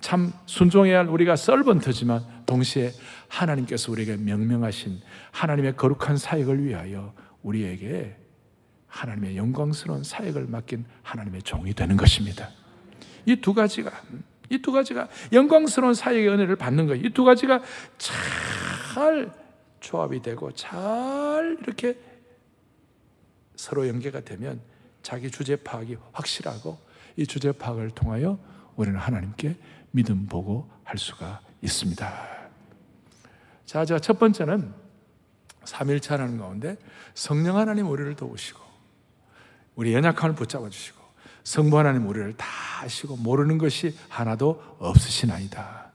참 0.00 0.32
순종해야 0.46 0.98
할 0.98 1.08
우리가 1.08 1.36
썰번트지만 1.36 2.44
동시에 2.46 2.92
하나님께서 3.28 3.90
우리에게 3.92 4.16
명명하신 4.16 5.00
하나님의 5.30 5.76
거룩한 5.76 6.16
사역을 6.16 6.64
위하여 6.64 7.14
우리에게 7.42 8.16
하나님의 8.94 9.36
영광스러운 9.36 10.04
사역을 10.04 10.46
맡긴 10.46 10.84
하나님의 11.02 11.42
종이 11.42 11.74
되는 11.74 11.96
것입니다. 11.96 12.48
이 13.26 13.36
두 13.36 13.52
가지가 13.52 13.90
이 14.50 14.58
두 14.58 14.70
가지가 14.70 15.08
영광스러운 15.32 15.94
사역의 15.94 16.28
은혜를 16.28 16.56
받는 16.56 16.86
것. 16.86 16.94
이두 16.94 17.24
가지가 17.24 17.60
잘 17.98 19.32
조합이 19.80 20.22
되고 20.22 20.52
잘 20.52 21.58
이렇게 21.60 21.98
서로 23.56 23.88
연계가 23.88 24.20
되면 24.20 24.60
자기 25.02 25.30
주제 25.30 25.56
파악이 25.56 25.96
확실하고 26.12 26.78
이 27.16 27.26
주제 27.26 27.50
파악을 27.52 27.90
통하여 27.90 28.38
우리는 28.76 28.98
하나님께 28.98 29.56
믿음 29.90 30.26
보고 30.26 30.70
할 30.84 30.98
수가 30.98 31.40
있습니다. 31.62 32.34
자, 33.66 33.84
자, 33.84 33.98
첫 33.98 34.18
번째는 34.18 34.72
삼일차라는 35.64 36.38
가운데 36.38 36.76
성령 37.14 37.56
하나님 37.56 37.88
우리를 37.88 38.14
도우시고 38.16 38.63
우리 39.76 39.92
연약함을 39.94 40.34
붙잡아 40.34 40.68
주시고 40.68 41.02
성부 41.42 41.78
하나님 41.78 42.06
우리를 42.06 42.34
다 42.36 42.46
아시고 42.82 43.16
모르는 43.16 43.58
것이 43.58 43.94
하나도 44.08 44.62
없으시나이다. 44.78 45.90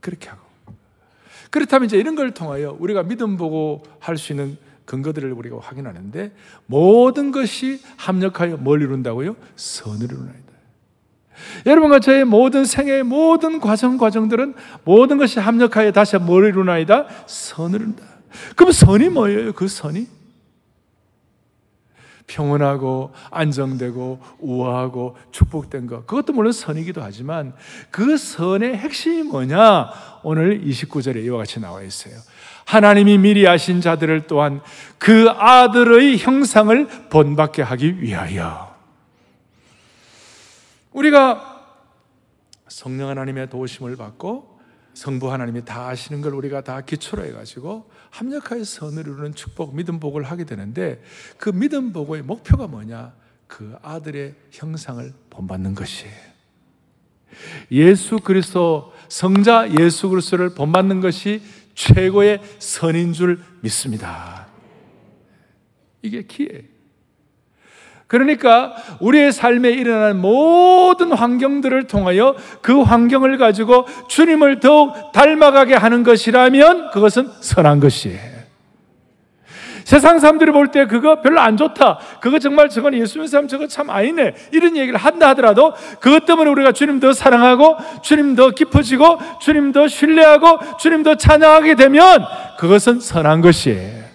그렇게 0.00 0.28
하고 0.28 0.42
그렇다면 1.50 1.86
이제 1.86 1.96
이런 1.98 2.14
걸 2.16 2.32
통하여 2.32 2.76
우리가 2.78 3.02
믿음 3.04 3.36
보고 3.36 3.82
할 4.00 4.16
수 4.16 4.32
있는 4.32 4.56
근거들을 4.84 5.30
우리가 5.32 5.58
확인하는데 5.60 6.32
모든 6.66 7.30
것이 7.30 7.80
합력하여 7.96 8.56
뭘 8.56 8.82
이룬다고요? 8.82 9.36
선을 9.54 10.04
이루나이다. 10.06 10.52
여러분과 11.66 12.00
저의 12.00 12.24
모든 12.24 12.64
생애의 12.64 13.04
모든 13.04 13.60
과정 13.60 13.96
과정들은 13.96 14.54
모든 14.84 15.18
것이 15.18 15.38
합력하여 15.38 15.92
다시 15.92 16.16
뭘 16.16 16.46
이루나이다? 16.48 17.06
선을 17.26 17.80
이룬다. 17.80 18.04
그럼 18.56 18.72
선이 18.72 19.08
뭐예요? 19.10 19.52
그 19.52 19.68
선이? 19.68 20.06
평온하고 22.26 23.12
안정되고 23.30 24.20
우아하고 24.38 25.16
축복된 25.32 25.86
것. 25.86 26.06
그것도 26.06 26.32
물론 26.32 26.52
선이기도 26.52 27.02
하지만 27.02 27.54
그 27.90 28.16
선의 28.16 28.76
핵심이 28.76 29.22
뭐냐? 29.22 29.90
오늘 30.22 30.60
29절에 30.62 31.24
이와 31.24 31.38
같이 31.38 31.60
나와 31.60 31.82
있어요. 31.82 32.14
하나님이 32.64 33.18
미리 33.18 33.46
아신 33.46 33.80
자들을 33.80 34.26
또한 34.26 34.60
그 34.98 35.28
아들의 35.30 36.18
형상을 36.18 37.08
본받게 37.10 37.62
하기 37.62 38.00
위하여. 38.00 38.74
우리가 40.92 41.52
성령 42.68 43.08
하나님의 43.08 43.50
도우심을 43.50 43.96
받고 43.96 44.51
성부 44.94 45.32
하나님이 45.32 45.64
다 45.64 45.88
아시는 45.88 46.20
걸 46.20 46.34
우리가 46.34 46.62
다 46.62 46.80
기초로 46.82 47.24
해가지고 47.24 47.90
합력하여 48.10 48.64
선을 48.64 49.02
이루는 49.02 49.34
축복, 49.34 49.74
믿음 49.74 49.98
복을 50.00 50.22
하게 50.22 50.44
되는데 50.44 51.02
그 51.38 51.50
믿음 51.50 51.92
복의 51.92 52.22
목표가 52.22 52.66
뭐냐? 52.66 53.14
그 53.46 53.76
아들의 53.82 54.34
형상을 54.50 55.12
본받는 55.30 55.74
것이에요. 55.74 56.32
예수 57.70 58.18
그리스도 58.18 58.92
성자 59.08 59.78
예수 59.78 60.08
그리스도를 60.08 60.54
본받는 60.54 61.00
것이 61.00 61.42
최고의 61.74 62.40
선인 62.58 63.12
줄 63.12 63.40
믿습니다. 63.60 64.46
이게 66.02 66.22
기회예요. 66.22 66.71
그러니까 68.12 68.74
우리의 69.00 69.32
삶에 69.32 69.70
일어나는 69.70 70.20
모든 70.20 71.12
환경들을 71.12 71.86
통하여 71.86 72.34
그 72.60 72.82
환경을 72.82 73.38
가지고 73.38 73.86
주님을 74.06 74.60
더욱 74.60 75.12
닮아가게 75.12 75.74
하는 75.74 76.02
것이라면 76.02 76.90
그것은 76.90 77.30
선한 77.40 77.80
것이에요. 77.80 78.20
세상 79.84 80.18
사람들이 80.18 80.52
볼 80.52 80.68
때 80.68 80.86
그거 80.86 81.22
별로 81.22 81.40
안 81.40 81.56
좋다. 81.56 81.98
그거 82.20 82.38
정말 82.38 82.68
저건 82.68 82.92
예수 82.94 83.14
믿는 83.16 83.28
사람 83.28 83.48
저거 83.48 83.66
참 83.66 83.88
아니네. 83.88 84.34
이런 84.52 84.76
얘기를 84.76 84.98
한다 84.98 85.30
하더라도 85.30 85.72
그것 85.98 86.26
때문에 86.26 86.50
우리가 86.50 86.72
주님 86.72 87.00
더 87.00 87.14
사랑하고 87.14 87.78
주님 88.02 88.36
더 88.36 88.50
깊어지고 88.50 89.18
주님 89.40 89.72
더 89.72 89.88
신뢰하고 89.88 90.58
주님 90.78 91.02
더 91.02 91.14
찬양하게 91.14 91.76
되면 91.76 92.26
그것은 92.58 93.00
선한 93.00 93.40
것이에요. 93.40 94.11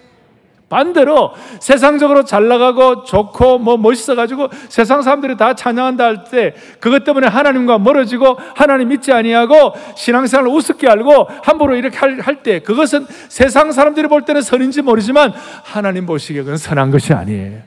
반대로 0.70 1.32
세상적으로 1.62 2.26
잘 2.26 2.48
나가고 2.50 3.04
좋고 3.06 3.58
뭐 3.60 3.78
멋있어가지고 3.78 4.50
세상 4.68 5.02
사람들이 5.02 5.38
다 5.38 5.54
찬양한다 5.54 6.04
할 6.04 6.24
때 6.26 6.54
그것 6.82 7.04
때문에 7.06 7.28
하나님과 7.28 7.80
멀어지고 7.80 8.38
하나님 8.56 8.90
믿지 8.90 9.14
아니하고 9.14 9.74
신앙생활을 9.96 10.52
우습게 10.52 10.90
알고 10.90 11.28
함부로 11.44 11.76
이렇게 11.76 11.98
할 11.98 12.44
때 12.44 12.60
그것은 12.60 13.06
세상 13.30 13.72
사람들이 13.72 14.08
볼 14.10 14.26
때는 14.26 14.42
선인지 14.42 14.82
모르지만 14.82 15.32
하나님 15.64 16.06
보시기에 16.06 16.44
그건 16.44 16.58
선한 16.58 16.92
것이 16.92 17.14
아니에요. 17.14 17.62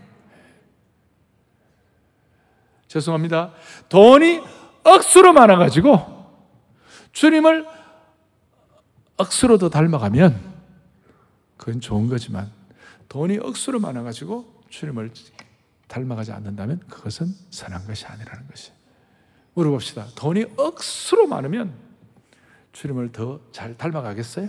죄송합니다. 2.88 3.52
돈이 3.88 4.40
억수로 4.84 5.32
많아가지고 5.32 6.26
주님을 7.12 7.66
억수로도 9.16 9.70
닮아가면 9.70 10.38
그건 11.56 11.80
좋은 11.80 12.08
거지만 12.08 12.50
돈이 13.10 13.38
억수로 13.38 13.80
많아가지고 13.80 14.62
주님을 14.68 15.10
닮아가지 15.88 16.30
않는다면 16.30 16.78
그것은 16.88 17.26
선한 17.50 17.84
것이 17.86 18.06
아니라는 18.06 18.46
것이. 18.46 18.70
물어봅시다. 19.54 20.06
돈이 20.14 20.46
억수로 20.56 21.26
많으면 21.26 21.74
주님을 22.72 23.10
더 23.10 23.40
잘 23.50 23.76
닮아가겠어요? 23.76 24.48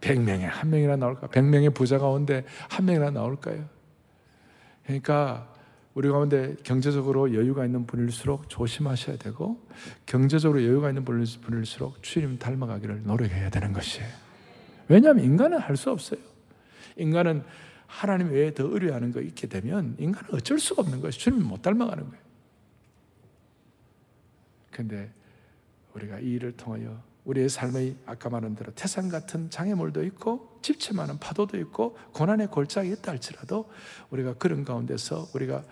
100명에 0.00 0.42
한 0.42 0.70
명이나 0.70 0.94
나올까? 0.94 1.26
100명의 1.26 1.74
부자 1.74 1.98
가운데 1.98 2.46
한 2.68 2.84
명이나 2.84 3.10
나올까요? 3.10 3.68
그러니까 4.84 5.52
우리 5.94 6.08
가운데 6.08 6.54
경제적으로 6.62 7.34
여유가 7.34 7.64
있는 7.64 7.84
분일수록 7.86 8.48
조심하셔야 8.48 9.16
되고 9.16 9.60
경제적으로 10.06 10.62
여유가 10.62 10.88
있는 10.88 11.04
분일수록 11.04 12.02
주님 12.02 12.38
닮아가기를 12.38 13.02
노력해야 13.04 13.50
되는 13.50 13.72
것이에요. 13.72 14.08
왜냐하면 14.88 15.24
인간은 15.24 15.58
할 15.58 15.76
수 15.76 15.90
없어요. 15.90 16.20
인간은 16.96 17.42
하나님 17.86 18.30
외에 18.30 18.54
더 18.54 18.64
의뢰하는 18.64 19.10
거 19.10 19.20
있게 19.20 19.48
되면 19.48 19.96
인간은 19.98 20.34
어쩔 20.34 20.58
수가 20.60 20.82
없는 20.82 21.00
거예요. 21.00 21.10
주님 21.10 21.42
못 21.42 21.60
닮아가는 21.62 22.04
거예요. 22.08 22.22
근데 24.70 25.12
우리가 25.94 26.20
이 26.20 26.32
일을 26.34 26.52
통하여 26.52 27.02
우리의 27.24 27.48
삶의 27.48 27.96
아까 28.06 28.30
말한 28.30 28.54
대로 28.54 28.72
태산 28.74 29.08
같은 29.08 29.50
장애물도 29.50 30.04
있고 30.04 30.58
집체 30.62 30.94
많은 30.94 31.18
파도도 31.18 31.58
있고 31.58 31.96
고난의 32.12 32.48
골짜기 32.48 32.90
있다 32.92 33.12
할지라도 33.12 33.68
우리가 34.10 34.34
그런 34.34 34.64
가운데서 34.64 35.28
우리가 35.34 35.64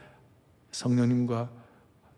성령님과 0.71 1.51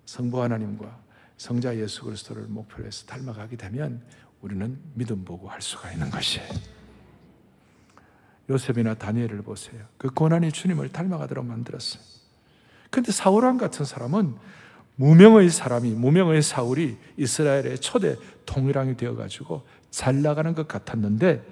성부 0.07 0.43
하나님과 0.43 0.99
성자 1.37 1.77
예수 1.79 2.05
그리스도를 2.05 2.45
목표로 2.49 2.87
해서 2.87 3.07
닮아가게 3.07 3.57
되면 3.57 4.03
우리는 4.43 4.79
믿음 4.95 5.25
보고 5.25 5.49
할 5.49 5.63
수가 5.63 5.93
있는 5.93 6.11
것이에요. 6.11 6.49
요셉이나 8.51 8.95
다니엘을 8.95 9.43
보세요. 9.43 9.87
그 9.97 10.11
고난이 10.11 10.53
주님을 10.53 10.91
닮아가도록 10.91 11.47
만들었어요. 11.47 12.03
근데 12.91 13.13
사울왕 13.13 13.57
같은 13.57 13.85
사람은 13.85 14.35
무명의 14.97 15.49
사람이 15.49 15.93
무명의 15.93 16.43
사울이 16.43 16.99
이스라엘의 17.17 17.79
초대 17.79 18.17
통일왕이 18.45 18.97
되어 18.97 19.15
가지고 19.15 19.67
잘 19.91 20.21
나가는 20.21 20.55
것 20.55 20.69
같았는데 20.69 21.43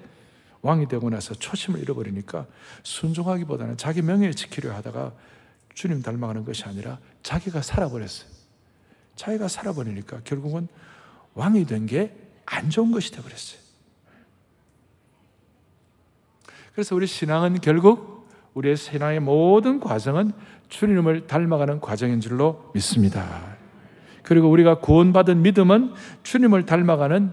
왕이 0.61 0.87
되고 0.87 1.09
나서 1.09 1.33
초심을 1.33 1.79
잃어버리니까 1.79 2.45
순종하기보다는 2.83 3.77
자기 3.77 4.01
명예를 4.01 4.35
지키려 4.35 4.73
하다가 4.75 5.13
주님 5.73 6.01
닮아가는 6.01 6.43
것이 6.45 6.63
아니라 6.65 6.99
자기가 7.23 7.61
살아버렸어요. 7.61 8.29
자기가 9.15 9.47
살아버리니까 9.47 10.21
결국은 10.23 10.67
왕이 11.35 11.65
된 11.65 11.85
게 11.85 12.29
안 12.51 12.69
좋은 12.69 12.91
것이 12.91 13.11
되어버렸어요. 13.11 13.59
그래서 16.73 16.95
우리 16.95 17.05
신앙은 17.07 17.61
결국 17.61 18.27
우리의 18.53 18.75
신앙의 18.75 19.19
모든 19.19 19.79
과정은 19.79 20.31
주님을 20.69 21.27
닮아가는 21.27 21.79
과정인 21.79 22.19
줄로 22.21 22.71
믿습니다. 22.73 23.55
그리고 24.23 24.49
우리가 24.49 24.79
구원받은 24.79 25.41
믿음은 25.41 25.93
주님을 26.23 26.65
닮아가는 26.65 27.31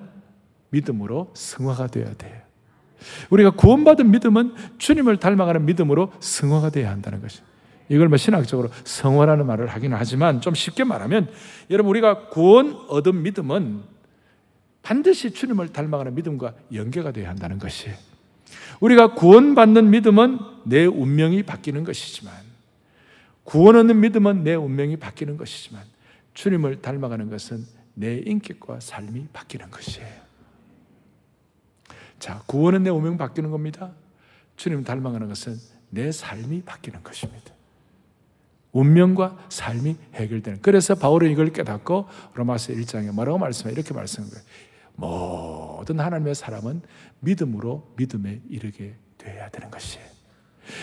믿음으로 0.70 1.31
승화가 1.35 1.88
되어야 1.88 2.14
돼요. 2.14 2.42
우리가 3.31 3.51
구원받은 3.51 4.11
믿음은 4.11 4.55
주님을 4.79 5.18
닮아가는 5.18 5.64
믿음으로 5.64 6.12
승화가 6.20 6.70
되어야 6.70 6.90
한다는 6.90 7.20
것이. 7.20 7.40
이걸 7.88 8.09
뭐 8.09 8.16
신학적으로 8.16 8.70
성화라는 8.85 9.46
말을 9.46 9.68
하기는 9.68 9.96
하지만 9.96 10.40
좀 10.40 10.55
쉽게 10.55 10.85
말하면 10.85 11.29
여러분 11.70 11.90
우리가 11.90 12.29
구원 12.29 12.75
얻은 12.88 13.22
믿음은 13.22 13.83
반드시 14.83 15.33
주님을 15.33 15.72
닮아가는 15.72 16.14
믿음과 16.14 16.55
연계가 16.72 17.12
되어야 17.12 17.31
한다는 17.31 17.59
것이. 17.59 17.90
우리가 18.81 19.14
구원받는 19.14 19.90
믿음은 19.90 20.38
내 20.64 20.85
운명이 20.85 21.44
바뀌는 21.44 21.85
것이지만 21.85 22.33
구원 23.44 23.77
얻는 23.77 24.01
믿음은 24.01 24.44
내 24.44 24.55
운명이 24.55 24.96
바뀌는 24.96 25.37
것이지만 25.37 25.83
주님을 26.35 26.83
닮아가는 26.83 27.31
것은 27.31 27.64
내 27.94 28.18
인격과 28.18 28.81
삶이 28.81 29.29
바뀌는 29.33 29.70
것이에요. 29.70 30.27
자, 32.18 32.42
구원은 32.46 32.83
내 32.83 32.90
운명 32.90 33.16
바뀌는 33.16 33.51
겁니다. 33.51 33.92
주님 34.57 34.85
닮아가는 34.85 35.29
것은 35.29 35.57
내 35.90 36.12
삶이 36.12 36.62
바뀌는 36.62 37.03
것입니다. 37.03 37.56
운명과 38.76 39.36
삶이 39.48 39.96
해결되는. 40.14 40.60
그래서 40.60 40.94
바울은 40.94 41.30
이걸 41.30 41.50
깨닫고 41.50 42.06
로마서 42.34 42.74
1장에 42.74 43.10
뭐라고 43.12 43.38
말씀해? 43.38 43.72
이렇게 43.72 43.94
말씀한 43.94 44.30
거예요. 44.30 44.44
모든 44.96 46.00
하나님의 46.00 46.34
사람은 46.34 46.82
믿음으로 47.20 47.94
믿음에 47.96 48.40
이르게 48.50 48.94
되어야 49.18 49.48
되는 49.48 49.70
것이에요. 49.70 50.06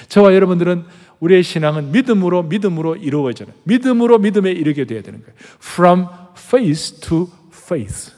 저와 0.07 0.33
여러분들은 0.33 0.85
우리의 1.19 1.43
신앙은 1.43 1.91
믿음으로 1.91 2.43
믿음으로 2.43 2.95
이루어져요. 2.95 3.49
믿음으로 3.65 4.17
믿음에 4.17 4.51
이르게 4.51 4.85
되어야 4.85 5.03
되는 5.03 5.21
거예요. 5.21 5.35
From 5.61 6.07
faith 6.35 6.99
to 7.01 7.29
faith. 7.51 8.11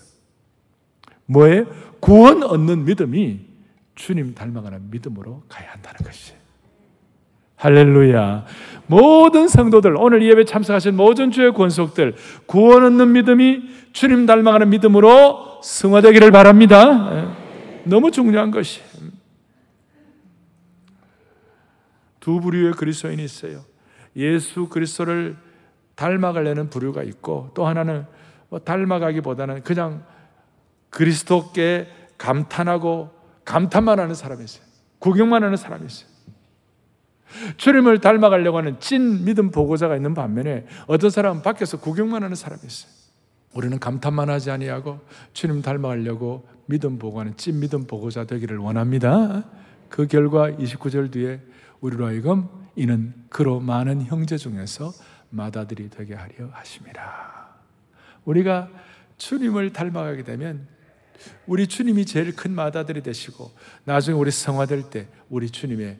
뭐에 1.25 1.65
구원 1.99 2.43
얻는 2.43 2.85
믿음이 2.85 3.41
주님 3.95 4.35
닮아가는 4.35 4.89
믿음으로 4.89 5.43
가야 5.49 5.71
한다는 5.71 6.05
것이에요. 6.05 6.44
할렐루야. 7.58 8.46
모든 8.88 9.48
성도들, 9.48 9.96
오늘 9.98 10.24
예배 10.24 10.46
참석하신 10.46 10.96
모든 10.96 11.32
주의 11.32 11.52
권속들, 11.52 12.15
구원 12.46 12.84
얻는 12.84 13.13
믿음이 13.13 13.63
주님 13.94 14.26
닮아가는 14.26 14.70
믿음으로 14.70 15.62
승화되기를 15.63 16.32
바랍니다. 16.32 17.10
예. 17.13 17.46
너무 17.86 18.12
중요한 18.12 18.52
것이. 18.52 18.82
두 22.20 22.39
부류의 22.39 22.74
그리스도인이 22.74 23.24
있어요. 23.24 23.62
예수 24.15 24.68
그리스도를 24.68 25.38
닮아가려는 25.96 26.70
부류가 26.70 27.04
있고 27.04 27.52
또 27.54 27.65
하나는 27.68 28.06
뭐 28.50 28.60
닮아가기보다는 28.60 29.63
그냥 29.63 30.04
그리스도께 30.89 31.88
감탄하고 32.18 33.12
감탄만 33.44 34.00
하는 34.00 34.15
사람이 34.15 34.44
있어요. 34.44 34.65
구경만 35.00 35.44
하는 35.44 35.56
사람이 35.56 35.86
있어요. 35.86 36.14
주님을 37.57 37.99
닮아가려고 37.99 38.57
하는 38.57 38.79
찐 38.79 39.25
믿음 39.25 39.51
보고자가 39.51 39.95
있는 39.95 40.13
반면에 40.13 40.65
어떤 40.88 41.09
사람은 41.09 41.41
밖에서 41.41 41.79
구경만 41.79 42.23
하는 42.23 42.35
사람이 42.35 42.61
있어요. 42.65 42.91
우리는 43.53 43.79
감탄만 43.79 44.29
하지 44.29 44.51
아니하고 44.51 44.99
주님 45.33 45.61
닮아가려고 45.61 46.47
믿음 46.65 46.99
보고하는 46.99 47.38
찐 47.38 47.59
믿음 47.59 47.85
보고자 47.88 48.25
되기를 48.25 48.57
원합니다. 48.57 49.45
그 49.89 50.07
결과 50.07 50.51
29절 50.51 51.11
뒤에 51.11 51.39
우리로 51.79 52.05
하여금 52.05 52.49
이는 52.75 53.13
그로 53.29 53.59
많은 53.59 54.01
형제 54.03 54.38
중에서 54.38 54.91
마다들이 55.29 55.89
되게 55.89 56.13
하려 56.13 56.49
하심이라. 56.51 57.55
우리가 58.25 58.69
주님을 59.17 59.71
닮아가게 59.71 60.23
되면 60.23 60.67
우리 61.47 61.67
주님이 61.67 62.05
제일 62.05 62.35
큰 62.35 62.51
마다들이 62.51 63.01
되시고 63.01 63.51
나중에 63.85 64.17
우리 64.17 64.31
성화될 64.31 64.89
때 64.89 65.07
우리 65.29 65.49
주님의 65.49 65.97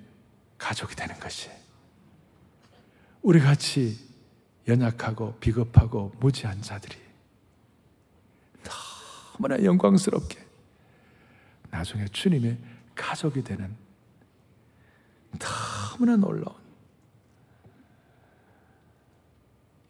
가족이 0.66 0.96
되는 0.96 1.20
것이. 1.20 1.52
우리 3.22 3.40
같이 3.40 4.00
연약하고 4.68 5.36
비겁하고 5.36 6.16
무지한 6.20 6.60
자들이 6.60 6.98
너무나 9.38 9.64
영광스럽게 9.64 10.44
나중에 11.70 12.08
주님의 12.08 12.58
가족이 12.96 13.44
되는 13.44 13.76
너무나 15.38 16.16
놀라운 16.16 16.56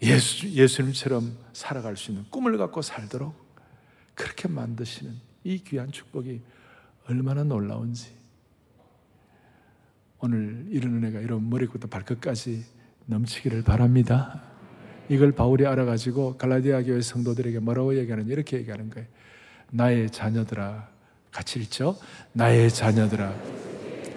예수, 0.01 0.49
예수님처럼 0.49 1.37
살아갈 1.53 1.95
수 1.95 2.11
있는 2.11 2.29
꿈을 2.29 2.57
갖고 2.57 2.81
살도록 2.81 3.33
그렇게 4.13 4.49
만드시는 4.49 5.21
이 5.45 5.57
귀한 5.59 5.93
축복이 5.93 6.41
얼마나 7.07 7.45
놀라운지 7.45 8.24
오늘 10.25 10.65
이런 10.71 10.95
은혜가 10.95 11.19
이런 11.19 11.47
머리부터 11.51 11.87
발끝까지 11.87 12.65
넘치기를 13.05 13.61
바랍니다. 13.61 14.41
이걸 15.07 15.31
바울이 15.33 15.67
알아가지고 15.67 16.37
갈라디아 16.37 16.81
교회 16.81 16.99
성도들에게 16.99 17.59
뭐라고 17.59 17.95
얘기하는 17.95 18.27
이렇게 18.27 18.57
얘기하는 18.57 18.89
거예요. 18.89 19.07
나의 19.69 20.09
자녀들아 20.09 20.89
같이 21.31 21.59
읽죠. 21.59 21.99
나의 22.33 22.71
자녀들아 22.71 23.35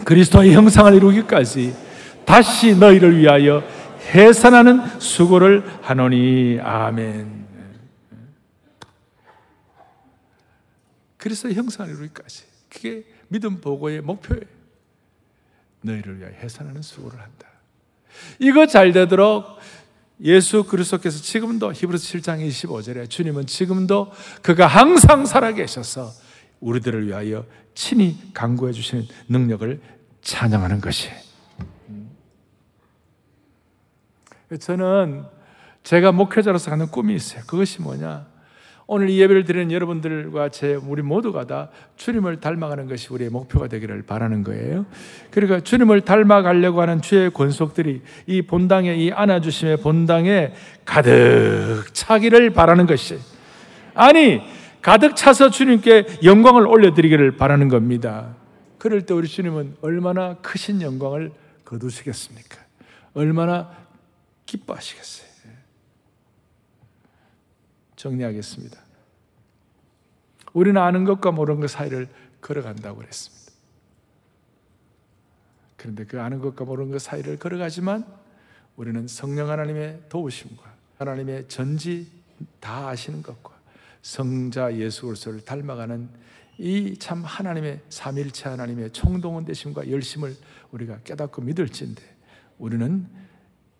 그리스도의 0.06 0.54
형상을 0.54 0.94
이루기까지 0.94 1.74
다시 2.24 2.74
너희를 2.74 3.18
위하여 3.18 3.62
해산하는 4.14 5.00
수고를 5.00 5.62
하노니 5.82 6.58
아멘. 6.62 7.46
그래서 11.18 11.50
형상을 11.52 11.92
이루기까지. 11.92 12.44
그게 12.70 13.04
믿음 13.28 13.60
보고의 13.60 14.00
목표예요. 14.00 14.57
너희를 15.82 16.18
위하여 16.18 16.32
해산하는 16.34 16.82
수고를 16.82 17.20
한다. 17.20 17.48
이거 18.38 18.66
잘 18.66 18.92
되도록 18.92 19.58
예수 20.20 20.64
그리스도께서 20.64 21.20
지금도 21.20 21.72
히브리서 21.72 22.18
7장 22.18 22.46
25절에 22.48 23.08
주님은 23.08 23.46
지금도 23.46 24.12
그가 24.42 24.66
항상 24.66 25.26
살아계셔서 25.26 26.10
우리들을 26.60 27.06
위하여 27.06 27.46
친히 27.74 28.18
강구해 28.34 28.72
주시는 28.72 29.06
능력을 29.28 29.80
찬양하는 30.22 30.80
것이. 30.80 31.10
저는 34.58 35.24
제가 35.84 36.10
목회자로서 36.10 36.70
가는 36.70 36.88
꿈이 36.88 37.14
있어요. 37.14 37.42
그것이 37.46 37.80
뭐냐? 37.80 38.26
오늘 38.90 39.10
이 39.10 39.20
예배를 39.20 39.44
드리는 39.44 39.70
여러분들과 39.70 40.48
제 40.48 40.74
우리 40.74 41.02
모두가 41.02 41.46
다 41.46 41.68
주님을 41.96 42.40
닮아가는 42.40 42.88
것이 42.88 43.12
우리의 43.12 43.28
목표가 43.28 43.68
되기를 43.68 44.00
바라는 44.02 44.42
거예요. 44.44 44.86
그러니까 45.30 45.60
주님을 45.60 46.00
닮아가려고 46.00 46.80
하는 46.80 47.02
주의 47.02 47.30
권속들이 47.30 48.00
이 48.26 48.42
본당에 48.42 48.94
이 48.94 49.12
안아주심의 49.12 49.76
본당에 49.82 50.54
가득 50.86 51.84
차기를 51.92 52.50
바라는 52.50 52.86
것이 52.86 53.18
아니 53.92 54.40
가득 54.80 55.16
차서 55.16 55.50
주님께 55.50 56.20
영광을 56.24 56.66
올려드리기를 56.66 57.36
바라는 57.36 57.68
겁니다. 57.68 58.36
그럴 58.78 59.02
때 59.02 59.12
우리 59.12 59.28
주님은 59.28 59.76
얼마나 59.82 60.36
크신 60.36 60.80
영광을 60.80 61.30
거두시겠습니까? 61.66 62.56
얼마나 63.12 63.70
기뻐하시겠어요? 64.46 65.27
정리하겠습니다. 67.98 68.78
우리는 70.54 70.80
아는 70.80 71.04
것과 71.04 71.32
모르는 71.32 71.60
것 71.60 71.70
사이를 71.70 72.08
걸어간다고 72.40 72.98
그랬습니다. 72.98 73.52
그런데 75.76 76.04
그 76.04 76.20
아는 76.20 76.40
것과 76.40 76.64
모르는 76.64 76.90
것 76.90 77.02
사이를 77.02 77.38
걸어가지만 77.38 78.06
우리는 78.76 79.06
성령 79.06 79.50
하나님의 79.50 80.02
도우심과 80.08 80.62
하나님의 80.98 81.48
전지 81.48 82.10
다 82.60 82.88
아시는 82.88 83.22
것과 83.22 83.52
성자 84.02 84.76
예수 84.76 85.06
그리스도를 85.06 85.44
닮아가는 85.44 86.08
이 86.58 86.96
참 86.98 87.22
하나님의 87.22 87.80
삼일체 87.88 88.48
하나님의 88.48 88.92
총동원 88.92 89.44
되심과 89.44 89.90
열심을 89.90 90.34
우리가 90.72 90.98
깨닫고 91.04 91.42
믿을진데 91.42 92.02
우리는 92.58 93.06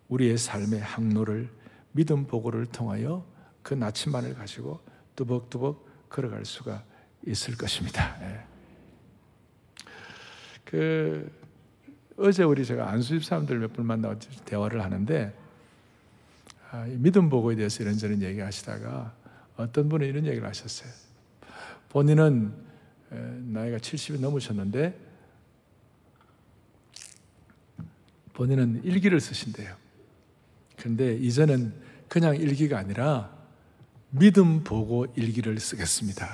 우리의 0.07 0.37
삶의 0.37 0.79
항로를 0.79 1.49
믿음 1.91 2.25
보고를 2.25 2.65
통하여 2.67 3.25
그 3.61 3.73
나침반을 3.73 4.35
가지고 4.35 4.79
뚜벅뚜벅 5.15 6.09
걸어갈 6.09 6.45
수가 6.45 6.83
있을 7.25 7.57
것입니다. 7.57 8.17
예. 8.21 8.43
그 10.65 11.31
어제 12.17 12.43
우리 12.43 12.65
제가 12.65 12.89
안수집 12.91 13.23
사람들 13.23 13.59
몇 13.59 13.73
분 13.73 13.85
만나고 13.85 14.19
대화를 14.45 14.83
하는데 14.83 15.33
아, 16.71 16.85
믿음 16.87 17.29
보고에 17.29 17.55
대해서 17.55 17.83
이런저런 17.83 18.21
얘기하시다가 18.21 19.13
어떤 19.57 19.89
분은 19.89 20.07
이런 20.07 20.25
얘기를 20.25 20.47
하셨어요. 20.47 20.91
본인은 21.89 22.53
나이가 23.09 23.77
70이 23.77 24.19
넘으셨는데 24.19 25.07
본인은 28.33 28.83
일기를 28.83 29.19
쓰신대요. 29.19 29.75
그런데 30.77 31.15
이제는 31.15 31.73
그냥 32.07 32.35
일기가 32.35 32.77
아니라 32.77 33.38
믿음 34.11 34.63
보고 34.63 35.05
일기를 35.15 35.59
쓰겠습니다. 35.59 36.27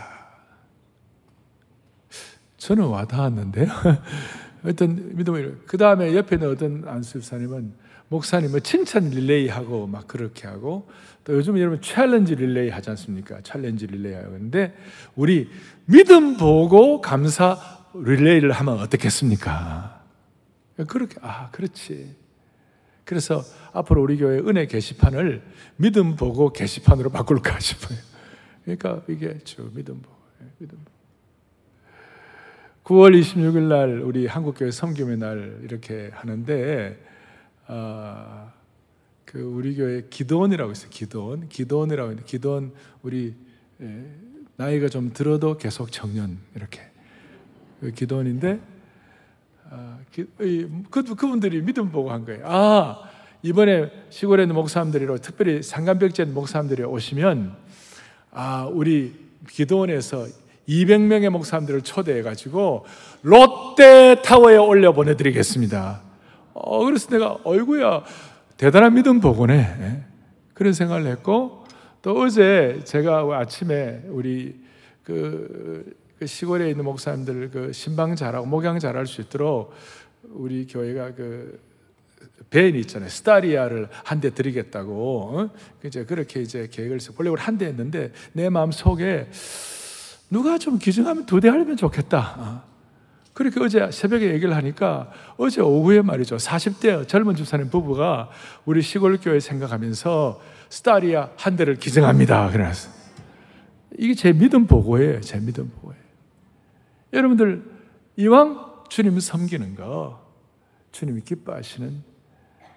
저는 2.57 2.85
와닿았는데요. 2.85 3.67
어떤 4.65 5.15
믿음을 5.15 5.61
그 5.67 5.77
다음에 5.77 6.15
옆에 6.15 6.37
있는 6.37 6.49
어떤 6.49 6.87
안수집사님은 6.87 7.73
목사님은 8.07 8.63
칭찬 8.63 9.09
릴레이 9.09 9.47
하고 9.47 9.87
막 9.87 10.07
그렇게 10.07 10.47
하고 10.47 10.89
또 11.23 11.33
요즘 11.33 11.59
여러분 11.59 11.81
챌린지 11.81 12.35
릴레이 12.35 12.69
하지 12.69 12.89
않습니까? 12.91 13.41
챌린지 13.41 13.87
릴레이 13.87 14.13
하는데 14.13 14.75
우리 15.15 15.49
믿음 15.85 16.37
보고 16.37 17.01
감사 17.01 17.57
릴레이를 17.93 18.51
하면 18.51 18.79
어떻겠습니까? 18.79 20.03
그렇게 20.87 21.15
아 21.21 21.49
그렇지. 21.51 22.15
그래서 23.05 23.43
앞으로 23.71 24.01
우리 24.01 24.17
교회 24.17 24.39
은혜 24.39 24.65
게시판을 24.65 25.43
믿음 25.77 26.15
보고 26.15 26.51
게시판으로 26.51 27.11
바꿀까 27.11 27.59
싶어요. 27.61 27.97
그러니까 28.63 29.03
이게 29.07 29.37
주 29.39 29.71
믿음 29.73 30.01
보고 30.01 30.15
예, 30.41 30.47
믿음 30.57 30.77
보고. 30.79 30.95
9월 32.83 33.19
26일 33.19 33.67
날 33.67 34.01
우리 34.01 34.27
한국교회 34.27 34.71
성김의 34.71 35.17
날 35.17 35.59
이렇게 35.63 36.09
하는데 36.13 36.99
어, 37.67 38.51
그 39.25 39.39
우리 39.39 39.75
교회 39.75 40.03
기도원이라고 40.09 40.71
있어요. 40.71 40.89
기도원, 40.91 41.47
기도원이라고 41.49 42.11
있는데 42.11 42.27
기도원 42.27 42.73
우리 43.03 43.35
예, 43.81 44.05
나이가 44.55 44.87
좀 44.87 45.13
들어도 45.13 45.57
계속 45.57 45.91
청년 45.91 46.39
이렇게 46.55 46.81
그 47.81 47.91
기도원인데 47.91 48.53
어, 48.53 48.74
그, 50.11 51.15
그분들이 51.15 51.61
믿음 51.61 51.91
보고 51.91 52.11
한 52.11 52.25
거예요. 52.25 52.41
아 52.45 52.99
이번에 53.41 53.91
시골에 54.09 54.43
있는 54.43 54.55
목사님들이로 54.55 55.17
특별히 55.17 55.61
상간백제 55.61 56.25
목사님들이 56.25 56.83
오시면 56.83 57.55
아 58.31 58.67
우리 58.71 59.13
기도원에서 59.49 60.27
200명의 60.67 61.29
목사님들을 61.29 61.81
초대해 61.81 62.21
가지고 62.21 62.85
롯데 63.21 64.21
타워에 64.23 64.57
올려 64.57 64.93
보내드리겠습니다. 64.93 66.01
어, 66.53 66.85
그래서 66.85 67.09
내가 67.09 67.37
어이구야 67.43 68.03
대단한 68.57 68.93
믿음 68.93 69.19
보고네 69.19 69.53
예. 69.55 70.03
그런 70.53 70.73
생각을 70.73 71.05
했고 71.07 71.65
또 72.01 72.19
어제 72.21 72.81
제가 72.85 73.27
아침에 73.39 74.01
우리 74.07 74.55
그, 75.03 75.93
그 76.19 76.25
시골에 76.27 76.69
있는 76.69 76.85
목사님들 76.85 77.49
그 77.51 77.73
신방 77.73 78.15
잘하고 78.15 78.45
목양 78.45 78.79
잘할 78.79 79.05
수 79.05 79.21
있도록 79.21 79.73
우리 80.29 80.65
교회가 80.67 81.13
그 81.15 81.59
벤이 82.49 82.79
있잖아요. 82.81 83.09
스타리아를 83.09 83.89
한 84.03 84.19
대 84.21 84.33
드리겠다고. 84.33 84.93
어? 85.33 85.49
이제 85.85 86.05
그렇게 86.05 86.41
이제 86.41 86.67
계획을 86.71 86.95
해서 86.97 87.11
원래 87.17 87.29
우리 87.29 87.41
한 87.41 87.57
대 87.57 87.65
했는데 87.65 88.11
내 88.33 88.49
마음 88.49 88.71
속에 88.71 89.27
누가 90.29 90.57
좀 90.57 90.79
기증하면 90.79 91.25
두 91.25 91.39
대 91.41 91.49
하면 91.49 91.75
좋겠다. 91.75 92.35
어? 92.37 92.75
그렇게 93.33 93.59
어제 93.59 93.91
새벽에 93.91 94.31
얘기를 94.31 94.55
하니까 94.55 95.11
어제 95.37 95.59
오후에 95.61 96.01
말이죠. 96.01 96.37
40대 96.37 97.05
젊은 97.09 97.35
집사님 97.35 97.69
부부가 97.69 98.29
우리 98.63 98.81
시골 98.81 99.17
교회 99.17 99.41
생각하면서 99.41 100.41
스타리아 100.69 101.29
한 101.35 101.57
대를 101.57 101.75
기증합니다. 101.75 102.49
그래서 102.51 102.89
이게 103.97 104.13
제 104.13 104.31
믿음 104.31 104.65
보고예요. 104.65 105.19
제 105.21 105.39
믿음 105.39 105.69
보고예요. 105.69 106.04
여러분들 107.15 107.63
이왕 108.17 108.83
주님 108.89 109.19
섬기는 109.19 109.75
거 109.75 110.21
주님이 110.91 111.21
기뻐하시는 111.21 112.03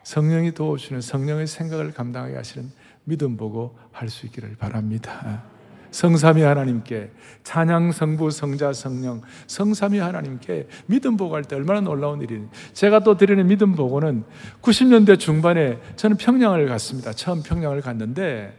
성령이 0.04 0.52
도우시는 0.52 1.00
성령의 1.00 1.46
생각을 1.46 1.92
감당하게 1.92 2.36
하시는 2.36 2.70
믿음 3.04 3.36
보고 3.36 3.76
할 3.92 4.08
수 4.08 4.26
있기를 4.26 4.56
바랍니다. 4.56 5.44
성삼위 5.90 6.42
하나님께 6.42 7.10
찬양 7.44 7.92
성부 7.92 8.30
성자 8.30 8.74
성령 8.74 9.22
성삼위 9.46 9.98
하나님께 9.98 10.68
믿음 10.86 11.16
보고할 11.16 11.44
때 11.44 11.56
얼마나 11.56 11.80
놀라운 11.80 12.20
일이 12.20 12.42
제가 12.74 13.00
또 13.00 13.16
드리는 13.16 13.46
믿음 13.46 13.74
보고는 13.74 14.24
90년대 14.62 15.18
중반에 15.18 15.78
저는 15.96 16.16
평양을 16.16 16.66
갔습니다. 16.68 17.12
처음 17.12 17.42
평양을 17.42 17.80
갔는데 17.80 18.56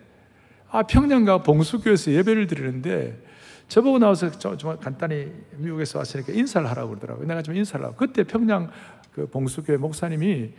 아 0.72 0.84
평양과 0.84 1.44
봉수교에서 1.44 2.12
예배를 2.12 2.48
드리는데 2.48 3.29
저보고 3.70 4.00
나와서 4.00 4.32
좀 4.32 4.78
간단히 4.80 5.32
미국에서 5.58 6.00
왔으니까 6.00 6.34
인사를 6.34 6.68
하라고 6.70 6.90
그러더라고요. 6.90 7.28
내가 7.28 7.42
좀 7.42 7.56
인사를 7.56 7.86
하고 7.86 7.96
그때 7.96 8.24
평양 8.24 8.70
그 9.14 9.28
봉수교회 9.28 9.78
목사님이 9.78 10.52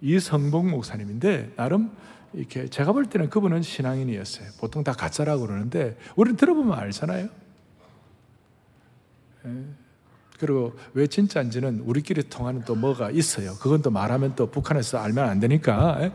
이성봉 0.00 0.70
목사님인데 0.70 1.52
나름 1.56 1.92
이렇게 2.32 2.66
제가 2.66 2.92
볼 2.92 3.06
때는 3.06 3.30
그분은 3.30 3.62
신앙인이었어요. 3.62 4.48
보통 4.58 4.82
다 4.82 4.92
가짜라고 4.92 5.46
그러는데 5.46 5.96
우리는 6.16 6.36
들어보면 6.36 6.76
알잖아요. 6.76 7.28
예. 9.46 9.50
그리고 10.40 10.74
왜 10.94 11.06
진짜인지는 11.06 11.80
우리끼리 11.80 12.28
통하는 12.28 12.64
또 12.64 12.74
뭐가 12.74 13.10
있어요. 13.10 13.54
그건 13.60 13.82
또 13.82 13.90
말하면 13.90 14.34
또 14.34 14.50
북한에서 14.50 14.98
알면 14.98 15.28
안 15.28 15.38
되니까. 15.38 16.10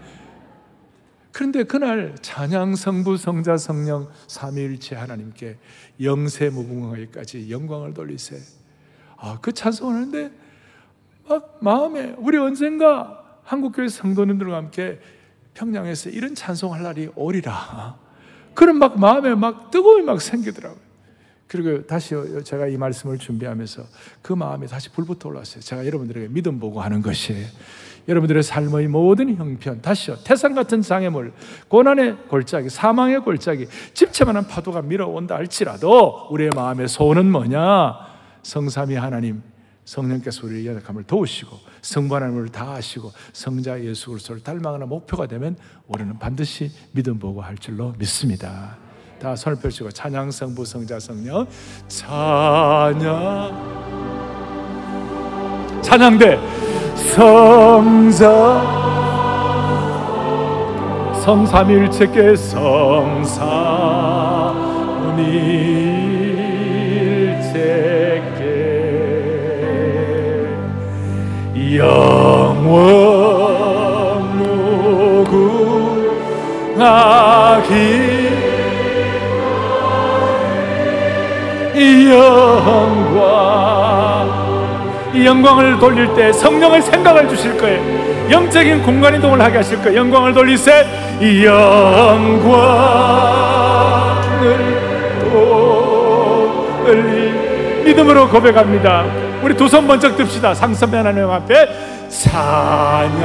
예. 1.39 1.49
그런데 1.49 1.63
그날 1.63 2.15
찬양 2.21 2.75
성부 2.75 3.15
성자 3.15 3.55
성령 3.55 4.09
삼위일체 4.27 4.95
하나님께 4.95 5.57
영세 6.03 6.49
무궁하게까지 6.49 7.49
영광을 7.49 7.93
돌리세. 7.93 8.37
아, 9.15 9.39
그 9.41 9.53
찬송을 9.53 9.95
하는데 9.95 10.31
막 11.29 11.57
마음에 11.61 12.13
우리 12.17 12.37
언젠가 12.37 13.39
한국교회 13.43 13.87
성도님들과 13.87 14.57
함께 14.57 14.99
평양에서 15.53 16.09
이런 16.09 16.35
찬송할 16.35 16.83
날이 16.83 17.09
오리라. 17.15 17.97
그런 18.53 18.77
막 18.77 18.99
마음에 18.99 19.33
막 19.33 19.71
뜨거움이 19.71 20.03
막 20.03 20.21
생기더라고요. 20.21 20.89
그리고 21.47 21.87
다시 21.87 22.15
제가 22.43 22.67
이 22.67 22.77
말씀을 22.77 23.17
준비하면서 23.17 23.83
그 24.21 24.33
마음이 24.33 24.67
다시 24.67 24.91
불붙어 24.91 25.29
올랐어요. 25.29 25.61
제가 25.61 25.85
여러분들에게 25.85 26.27
믿음 26.27 26.59
보고 26.59 26.81
하는 26.81 27.01
것이 27.01 27.33
여러분들의 28.07 28.43
삶의 28.43 28.87
모든 28.87 29.35
형편, 29.35 29.81
다시요. 29.81 30.17
태산 30.23 30.55
같은 30.55 30.81
장애물, 30.81 31.33
고난의 31.67 32.15
골짜기, 32.29 32.69
사망의 32.69 33.19
골짜기, 33.19 33.67
집채만한 33.93 34.47
파도가 34.47 34.81
밀어온다 34.81 35.35
할지라도 35.35 36.27
우리의 36.31 36.51
마음의 36.55 36.87
소원은 36.87 37.31
뭐냐? 37.31 37.95
성삼위 38.43 38.95
하나님, 38.95 39.41
성령께서 39.85 40.45
우리의 40.45 40.67
연약함을 40.67 41.03
도우시고 41.03 41.57
성부 41.81 42.15
하나님을 42.15 42.49
다 42.49 42.73
아시고 42.73 43.11
성자 43.33 43.83
예수 43.83 44.11
그리스도를 44.11 44.43
닮아가는 44.43 44.87
목표가 44.87 45.25
되면 45.25 45.57
우리는 45.87 46.17
반드시 46.19 46.71
믿음 46.91 47.17
보고 47.17 47.41
할 47.41 47.57
줄로 47.57 47.93
믿습니다. 47.97 48.77
다 49.19 49.35
손을 49.35 49.57
펼치고 49.59 49.89
찬양 49.91 50.31
성부 50.31 50.63
성자 50.63 50.99
성령 50.99 51.47
찬양 51.87 53.09
찬양대 55.81 56.78
성자. 56.99 58.79
성삼일체께 61.13 62.35
성삼일체께 62.35 63.19
영원 71.77 73.07
무궁하기 76.75 77.69
영광 82.09 83.78
이 85.13 85.25
영광을 85.25 85.79
돌릴 85.79 86.13
때 86.13 86.31
성령의 86.33 86.81
생각을 86.83 87.27
주실 87.29 87.57
거예요. 87.57 88.29
영적인 88.29 88.83
공간 88.83 89.15
이동을 89.15 89.41
하게 89.41 89.57
하실 89.57 89.81
거예요. 89.81 89.97
영광을 89.99 90.33
돌리세. 90.33 90.85
이 91.19 91.43
영광을 91.45 92.49
돌리. 96.85 97.83
믿음으로 97.85 98.29
고백합니다. 98.29 99.05
우리 99.41 99.55
두 99.55 99.67
손 99.67 99.87
번쩍 99.87 100.15
듭시다. 100.15 100.53
상선 100.53 100.93
하나님 100.93 101.29
앞에 101.29 101.67
찬양 102.09 103.19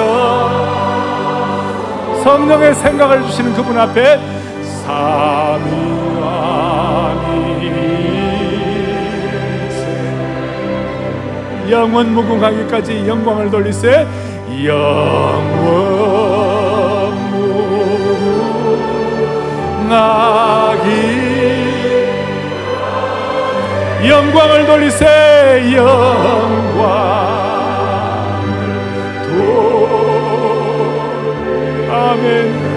성령의 2.23 2.73
생각을 2.75 3.23
주시는 3.23 3.53
그분 3.53 3.77
앞에 3.77 4.19
삼위 4.85 5.86
영원 11.69 12.13
무궁하기까지 12.13 13.07
영광을 13.07 13.51
돌리세. 13.51 14.07
영원 14.65 15.47
무궁하기. 19.87 20.87
영광을 24.07 24.65
돌리세. 24.65 25.73
영광 25.75 26.87
아멘. 31.91 32.27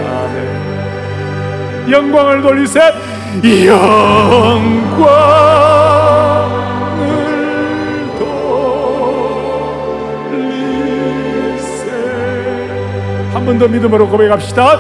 아멘. 0.06 1.92
영광을 1.92 2.42
돌리세. 2.42 2.80
영광 3.66 5.59
한 13.40 13.46
번 13.46 13.58
더 13.58 13.66
믿음으로 13.66 14.06
고백합시다 14.08 14.78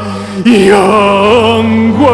영광 0.68 2.10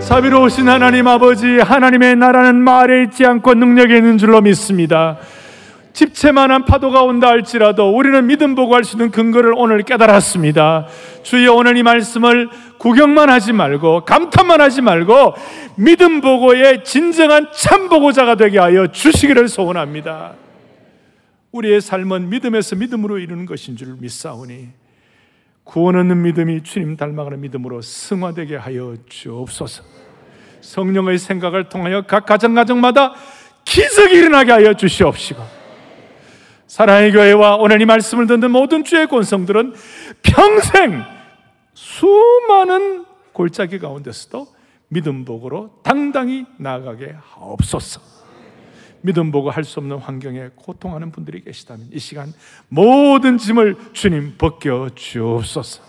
자비로우신 0.00 0.68
하나님 0.68 1.08
아버지, 1.08 1.58
하나님의 1.58 2.16
나라는 2.16 2.56
말에 2.56 3.04
있지 3.04 3.24
않고 3.24 3.54
능력에 3.54 3.96
있는 3.96 4.18
줄로 4.18 4.42
믿습니다. 4.42 5.16
집채만한 5.92 6.64
파도가 6.64 7.02
온다 7.02 7.28
할지라도 7.28 7.94
우리는 7.94 8.26
믿음 8.26 8.54
보고 8.54 8.74
할 8.74 8.84
수 8.84 8.96
있는 8.96 9.10
근거를 9.10 9.52
오늘 9.56 9.82
깨달았습니다. 9.82 10.86
주여 11.22 11.54
오늘 11.54 11.76
이 11.76 11.82
말씀을 11.82 12.48
구경만 12.78 13.30
하지 13.30 13.52
말고 13.52 14.04
감탄만 14.04 14.60
하지 14.60 14.80
말고 14.80 15.34
믿음 15.76 16.20
보고의 16.20 16.84
진정한 16.84 17.48
참 17.54 17.88
보고자가 17.88 18.34
되게 18.34 18.58
하여 18.58 18.86
주시기를 18.88 19.48
소원합니다. 19.48 20.32
우리의 21.52 21.80
삶은 21.80 22.30
믿음에서 22.30 22.76
믿음으로 22.76 23.18
이루는 23.18 23.46
것인 23.46 23.76
줄 23.76 23.96
믿사오니 23.98 24.68
구원 25.64 25.96
얻는 25.96 26.22
믿음이 26.22 26.62
주님 26.64 26.96
닮아가는 26.96 27.40
믿음으로 27.40 27.82
승화되게 27.82 28.56
하여 28.56 28.96
주옵소서. 29.08 29.84
성령의 30.60 31.18
생각을 31.18 31.68
통하여 31.68 32.02
각 32.02 32.24
가정 32.26 32.54
가정마다 32.54 33.14
기적이 33.64 34.16
일어나게 34.16 34.52
하여 34.52 34.74
주시옵시고 34.74 35.61
사랑의 36.72 37.12
교회와 37.12 37.56
오늘 37.56 37.82
이 37.82 37.84
말씀을 37.84 38.26
듣는 38.26 38.50
모든 38.50 38.82
주의 38.82 39.06
권성들은 39.06 39.74
평생 40.22 41.02
수많은 41.74 43.04
골짜기 43.34 43.78
가운데서도 43.78 44.46
믿음 44.88 45.26
복으로 45.26 45.80
당당히 45.82 46.46
나아가게 46.56 47.14
하옵소서. 47.20 48.00
믿음 49.02 49.30
보고 49.30 49.50
할 49.50 49.64
수 49.64 49.80
없는 49.80 49.98
환경에 49.98 50.48
고통하는 50.54 51.12
분들이 51.12 51.44
계시다면 51.44 51.88
이 51.92 51.98
시간 51.98 52.32
모든 52.70 53.36
짐을 53.36 53.76
주님 53.92 54.38
벗겨 54.38 54.88
주옵소서. 54.94 55.82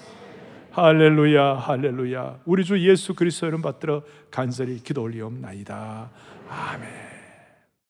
할렐루야, 0.71 1.59
할렐루야. 1.59 2.39
우리 2.43 2.65
주 2.65 2.77
예수 2.85 3.13
그리스도 3.13 3.47
이름 3.47 3.61
받들어 3.61 4.03
간절히 4.29 4.83
기도 4.83 5.03
올리옵나이다. 5.03 6.09
아멘. 6.49 7.12